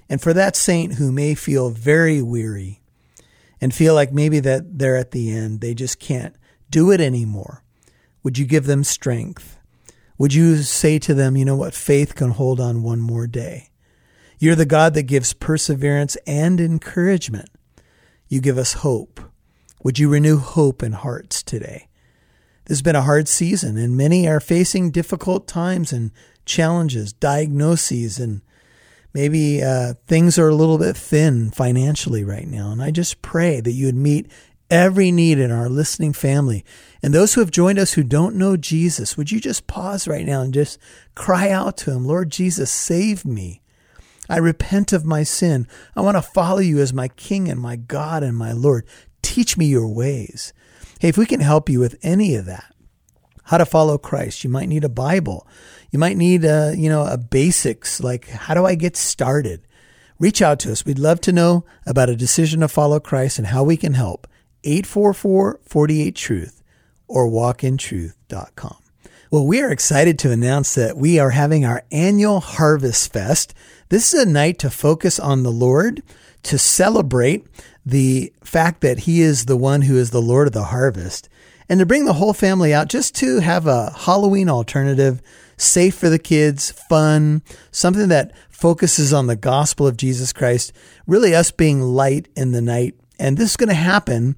And 0.08 0.20
for 0.20 0.32
that 0.32 0.56
saint 0.56 0.94
who 0.94 1.12
may 1.12 1.34
feel 1.34 1.70
very 1.70 2.20
weary 2.20 2.80
and 3.60 3.72
feel 3.72 3.94
like 3.94 4.12
maybe 4.12 4.40
that 4.40 4.78
they're 4.78 4.96
at 4.96 5.12
the 5.12 5.30
end, 5.30 5.60
they 5.60 5.74
just 5.74 5.98
can't 5.98 6.34
do 6.68 6.90
it 6.90 7.00
anymore. 7.00 7.62
Would 8.22 8.38
you 8.38 8.44
give 8.44 8.66
them 8.66 8.84
strength? 8.84 9.58
Would 10.18 10.34
you 10.34 10.58
say 10.58 10.98
to 11.00 11.14
them, 11.14 11.36
you 11.36 11.44
know 11.44 11.56
what, 11.56 11.74
faith 11.74 12.14
can 12.14 12.30
hold 12.30 12.60
on 12.60 12.82
one 12.82 13.00
more 13.00 13.26
day? 13.26 13.70
You're 14.38 14.54
the 14.54 14.66
God 14.66 14.94
that 14.94 15.04
gives 15.04 15.32
perseverance 15.32 16.16
and 16.26 16.60
encouragement. 16.60 17.48
You 18.28 18.40
give 18.40 18.58
us 18.58 18.74
hope. 18.74 19.20
Would 19.82 19.98
you 19.98 20.08
renew 20.08 20.38
hope 20.38 20.82
in 20.82 20.92
hearts 20.92 21.42
today? 21.42 21.88
This 22.72 22.78
has 22.78 22.82
been 22.84 22.96
a 22.96 23.02
hard 23.02 23.28
season, 23.28 23.76
and 23.76 23.98
many 23.98 24.26
are 24.26 24.40
facing 24.40 24.92
difficult 24.92 25.46
times 25.46 25.92
and 25.92 26.10
challenges, 26.46 27.12
diagnoses, 27.12 28.18
and 28.18 28.40
maybe 29.12 29.62
uh, 29.62 29.92
things 30.06 30.38
are 30.38 30.48
a 30.48 30.54
little 30.54 30.78
bit 30.78 30.96
thin 30.96 31.50
financially 31.50 32.24
right 32.24 32.48
now. 32.48 32.72
And 32.72 32.82
I 32.82 32.90
just 32.90 33.20
pray 33.20 33.60
that 33.60 33.72
you 33.72 33.84
would 33.84 33.94
meet 33.94 34.32
every 34.70 35.12
need 35.12 35.38
in 35.38 35.50
our 35.50 35.68
listening 35.68 36.14
family. 36.14 36.64
And 37.02 37.12
those 37.12 37.34
who 37.34 37.42
have 37.42 37.50
joined 37.50 37.78
us 37.78 37.92
who 37.92 38.02
don't 38.02 38.36
know 38.36 38.56
Jesus, 38.56 39.18
would 39.18 39.30
you 39.30 39.38
just 39.38 39.66
pause 39.66 40.08
right 40.08 40.24
now 40.24 40.40
and 40.40 40.54
just 40.54 40.78
cry 41.14 41.50
out 41.50 41.76
to 41.76 41.90
him, 41.90 42.06
Lord 42.06 42.30
Jesus, 42.30 42.70
save 42.70 43.26
me. 43.26 43.60
I 44.30 44.38
repent 44.38 44.94
of 44.94 45.04
my 45.04 45.24
sin. 45.24 45.68
I 45.94 46.00
want 46.00 46.16
to 46.16 46.22
follow 46.22 46.60
you 46.60 46.78
as 46.78 46.94
my 46.94 47.08
King 47.08 47.50
and 47.50 47.60
my 47.60 47.76
God 47.76 48.22
and 48.22 48.34
my 48.34 48.52
Lord. 48.52 48.86
Teach 49.20 49.58
me 49.58 49.66
your 49.66 49.88
ways. 49.88 50.54
Hey, 51.02 51.08
if 51.08 51.18
we 51.18 51.26
can 51.26 51.40
help 51.40 51.68
you 51.68 51.80
with 51.80 51.98
any 52.04 52.36
of 52.36 52.44
that, 52.44 52.72
how 53.42 53.58
to 53.58 53.66
follow 53.66 53.98
Christ, 53.98 54.44
you 54.44 54.50
might 54.50 54.68
need 54.68 54.84
a 54.84 54.88
Bible. 54.88 55.48
You 55.90 55.98
might 55.98 56.16
need 56.16 56.44
a, 56.44 56.76
you 56.78 56.88
know, 56.88 57.04
a 57.04 57.18
basics 57.18 58.00
like 58.00 58.28
how 58.28 58.54
do 58.54 58.64
I 58.64 58.76
get 58.76 58.96
started? 58.96 59.66
Reach 60.20 60.40
out 60.40 60.60
to 60.60 60.70
us. 60.70 60.84
We'd 60.84 61.00
love 61.00 61.20
to 61.22 61.32
know 61.32 61.64
about 61.84 62.08
a 62.08 62.14
decision 62.14 62.60
to 62.60 62.68
follow 62.68 63.00
Christ 63.00 63.38
and 63.38 63.48
how 63.48 63.64
we 63.64 63.76
can 63.76 63.94
help. 63.94 64.28
844 64.62 65.58
48 65.64 66.14
Truth 66.14 66.62
or 67.08 67.28
walkintruth.com. 67.28 68.76
Well, 69.28 69.44
we 69.44 69.60
are 69.60 69.72
excited 69.72 70.20
to 70.20 70.30
announce 70.30 70.76
that 70.76 70.96
we 70.96 71.18
are 71.18 71.30
having 71.30 71.64
our 71.64 71.82
annual 71.90 72.38
Harvest 72.38 73.12
Fest. 73.12 73.54
This 73.88 74.14
is 74.14 74.22
a 74.22 74.30
night 74.30 74.60
to 74.60 74.70
focus 74.70 75.18
on 75.18 75.42
the 75.42 75.50
Lord, 75.50 76.04
to 76.44 76.58
celebrate 76.58 77.44
the 77.84 78.32
fact 78.42 78.80
that 78.80 79.00
He 79.00 79.20
is 79.20 79.46
the 79.46 79.56
one 79.56 79.82
who 79.82 79.96
is 79.96 80.10
the 80.10 80.22
Lord 80.22 80.46
of 80.46 80.52
the 80.52 80.64
harvest, 80.64 81.28
and 81.68 81.80
to 81.80 81.86
bring 81.86 82.04
the 82.04 82.14
whole 82.14 82.34
family 82.34 82.74
out 82.74 82.88
just 82.88 83.14
to 83.16 83.40
have 83.40 83.66
a 83.66 83.90
Halloween 83.90 84.48
alternative, 84.48 85.22
safe 85.56 85.94
for 85.94 86.08
the 86.08 86.18
kids, 86.18 86.70
fun, 86.70 87.42
something 87.70 88.08
that 88.08 88.32
focuses 88.50 89.12
on 89.12 89.26
the 89.26 89.36
gospel 89.36 89.86
of 89.86 89.96
Jesus 89.96 90.32
Christ, 90.32 90.72
really 91.06 91.34
us 91.34 91.50
being 91.50 91.80
light 91.80 92.28
in 92.36 92.52
the 92.52 92.62
night 92.62 92.94
and 93.22 93.36
this 93.36 93.50
is 93.50 93.56
going 93.56 93.68
to 93.68 93.74
happen 93.74 94.34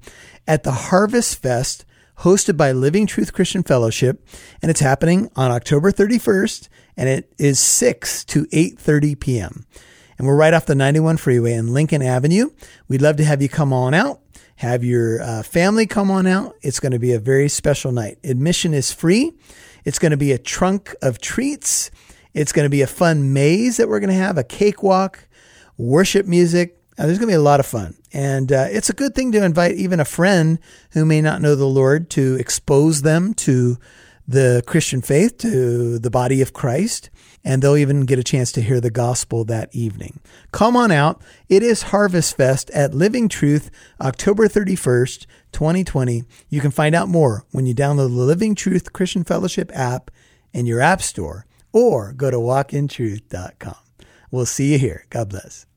at 0.47 0.63
the 0.63 0.71
Harvest 0.71 1.41
Fest 1.41 1.85
hosted 2.19 2.55
by 2.55 2.71
Living 2.71 3.07
Truth 3.07 3.33
Christian 3.33 3.63
Fellowship. 3.63 4.23
And 4.61 4.69
it's 4.69 4.79
happening 4.79 5.31
on 5.35 5.49
October 5.49 5.91
31st 5.91 6.69
and 6.95 7.09
it 7.09 7.33
is 7.39 7.59
6 7.59 8.23
to 8.25 8.45
8.30 8.45 9.19
p.m. 9.19 9.65
And 10.17 10.27
we're 10.27 10.35
right 10.35 10.53
off 10.53 10.65
the 10.65 10.75
91 10.75 11.17
freeway 11.17 11.53
in 11.53 11.73
Lincoln 11.73 12.01
Avenue. 12.01 12.49
We'd 12.87 13.01
love 13.01 13.17
to 13.17 13.25
have 13.25 13.41
you 13.41 13.49
come 13.49 13.73
on 13.73 13.93
out, 13.93 14.21
have 14.57 14.83
your 14.83 15.21
uh, 15.21 15.43
family 15.43 15.85
come 15.85 16.09
on 16.09 16.25
out. 16.25 16.55
It's 16.61 16.79
going 16.79 16.93
to 16.93 16.99
be 16.99 17.13
a 17.13 17.19
very 17.19 17.49
special 17.49 17.91
night. 17.91 18.17
Admission 18.23 18.73
is 18.73 18.91
free. 18.91 19.33
It's 19.83 19.99
going 19.99 20.11
to 20.11 20.17
be 20.17 20.31
a 20.31 20.37
trunk 20.37 20.95
of 21.01 21.19
treats. 21.19 21.91
It's 22.33 22.51
going 22.51 22.65
to 22.65 22.69
be 22.69 22.81
a 22.81 22.87
fun 22.87 23.33
maze 23.33 23.77
that 23.77 23.87
we're 23.87 23.99
going 23.99 24.09
to 24.09 24.15
have, 24.15 24.37
a 24.37 24.43
cakewalk, 24.43 25.27
worship 25.77 26.25
music, 26.25 26.79
now, 26.97 27.05
there's 27.05 27.17
going 27.17 27.27
to 27.27 27.33
be 27.33 27.37
a 27.37 27.41
lot 27.41 27.59
of 27.59 27.65
fun. 27.65 27.95
And 28.13 28.51
uh, 28.51 28.67
it's 28.69 28.89
a 28.89 28.93
good 28.93 29.15
thing 29.15 29.33
to 29.33 29.43
invite 29.43 29.75
even 29.75 29.99
a 29.99 30.05
friend 30.05 30.59
who 30.91 31.03
may 31.03 31.21
not 31.21 31.41
know 31.41 31.55
the 31.55 31.65
Lord 31.65 32.09
to 32.11 32.35
expose 32.35 33.01
them 33.01 33.33
to 33.35 33.77
the 34.27 34.63
Christian 34.65 35.01
faith, 35.01 35.37
to 35.39 35.99
the 35.99 36.09
body 36.09 36.41
of 36.41 36.53
Christ. 36.53 37.09
And 37.45 37.61
they'll 37.61 37.77
even 37.77 38.01
get 38.01 38.17
a 38.17 38.23
chance 38.23 38.51
to 38.53 38.61
hear 38.61 38.81
the 38.81 38.89
gospel 38.89 39.45
that 39.45 39.73
evening. 39.73 40.19
Come 40.51 40.75
on 40.75 40.91
out. 40.91 41.21
It 41.47 41.61
is 41.61 41.83
Harvest 41.83 42.35
Fest 42.35 42.71
at 42.71 42.95
Living 42.95 43.29
Truth, 43.29 43.69
October 44.01 44.47
31st, 44.47 45.27
2020. 45.51 46.23
You 46.49 46.59
can 46.59 46.71
find 46.71 46.95
out 46.95 47.07
more 47.07 47.45
when 47.51 47.67
you 47.67 47.75
download 47.75 48.15
the 48.15 48.23
Living 48.23 48.55
Truth 48.55 48.91
Christian 48.91 49.23
Fellowship 49.23 49.71
app 49.75 50.09
in 50.51 50.65
your 50.65 50.81
app 50.81 51.03
store 51.03 51.45
or 51.71 52.13
go 52.13 52.31
to 52.31 52.37
walkintruth.com. 52.37 53.75
We'll 54.31 54.47
see 54.47 54.73
you 54.73 54.79
here. 54.79 55.05
God 55.11 55.29
bless. 55.29 55.67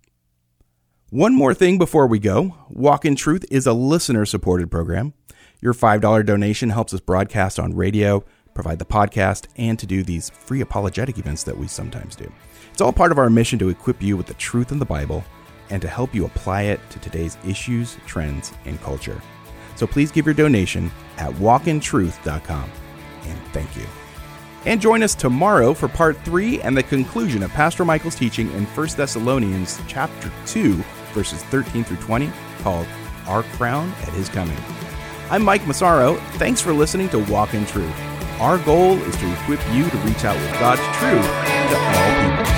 One 1.11 1.35
more 1.35 1.54
thing 1.54 1.78
before 1.78 2.07
we 2.07 2.18
go 2.18 2.54
Walk 2.70 3.04
in 3.04 3.14
Truth 3.14 3.44
is 3.50 3.66
a 3.66 3.72
listener 3.74 4.24
supported 4.24 4.70
program. 4.70 5.12
Your 5.61 5.74
$5 5.74 6.24
donation 6.24 6.70
helps 6.70 6.94
us 6.94 7.00
broadcast 7.00 7.59
on 7.59 7.74
radio, 7.74 8.24
provide 8.59 8.81
the 8.81 8.85
podcast, 8.85 9.47
and 9.57 9.79
to 9.79 9.87
do 9.87 10.03
these 10.03 10.31
free 10.31 10.62
apologetic 10.62 11.16
events 11.16 11.44
that 11.44 11.57
we 11.57 11.68
sometimes 11.68 12.16
do. 12.16 12.29
It's 12.73 12.81
all 12.81 12.92
part 12.92 13.12
of 13.12 13.18
our 13.18 13.31
mission 13.31 13.57
to 13.61 13.68
equip 13.68 14.03
you 14.03 14.16
with 14.16 14.27
the 14.27 14.35
truth 14.35 14.73
in 14.73 14.81
the 14.81 14.85
Bible 14.85 15.23
and 15.71 15.81
to 15.81 15.87
help 15.87 16.12
you 16.12 16.25
apply 16.25 16.62
it 16.62 16.81
to 16.90 16.99
today's 16.99 17.38
issues, 17.47 17.97
trends, 18.05 18.53
and 18.64 18.81
culture. 18.81 19.23
So 19.77 19.87
please 19.87 20.11
give 20.11 20.27
your 20.27 20.35
donation 20.35 20.90
at 21.18 21.33
walkintruth.com. 21.35 22.71
And 23.27 23.40
thank 23.53 23.77
you. 23.77 23.85
And 24.66 24.81
join 24.81 25.05
us 25.05 25.14
tomorrow 25.14 25.73
for 25.73 25.87
part 25.87 26.16
three 26.25 26.61
and 26.62 26.77
the 26.77 26.83
conclusion 26.83 27.44
of 27.44 27.53
Pastor 27.53 27.85
Michael's 27.85 28.16
teaching 28.16 28.51
in 28.55 28.64
1 28.66 28.88
Thessalonians 28.97 29.81
chapter 29.87 30.33
2, 30.47 30.75
verses 31.12 31.44
13 31.44 31.85
through 31.85 31.99
20, 31.99 32.29
called 32.59 32.88
Our 33.29 33.44
Crown 33.44 33.88
at 34.03 34.09
His 34.14 34.29
Coming. 34.29 34.59
I'm 35.31 35.44
Mike 35.44 35.64
Massaro. 35.64 36.16
Thanks 36.38 36.61
for 36.61 36.73
listening 36.73 37.09
to 37.11 37.21
Walk 37.21 37.55
in 37.55 37.64
Truth. 37.64 38.17
Our 38.40 38.59
goal 38.59 38.92
is 39.03 39.16
to 39.16 39.33
equip 39.33 39.59
you 39.74 39.90
to 39.90 39.96
reach 39.98 40.24
out 40.24 40.37
with 40.37 40.53
God's 40.61 40.81
truth 40.98 41.24
to 41.24 41.77
all 41.77 42.44
people. 42.46 42.58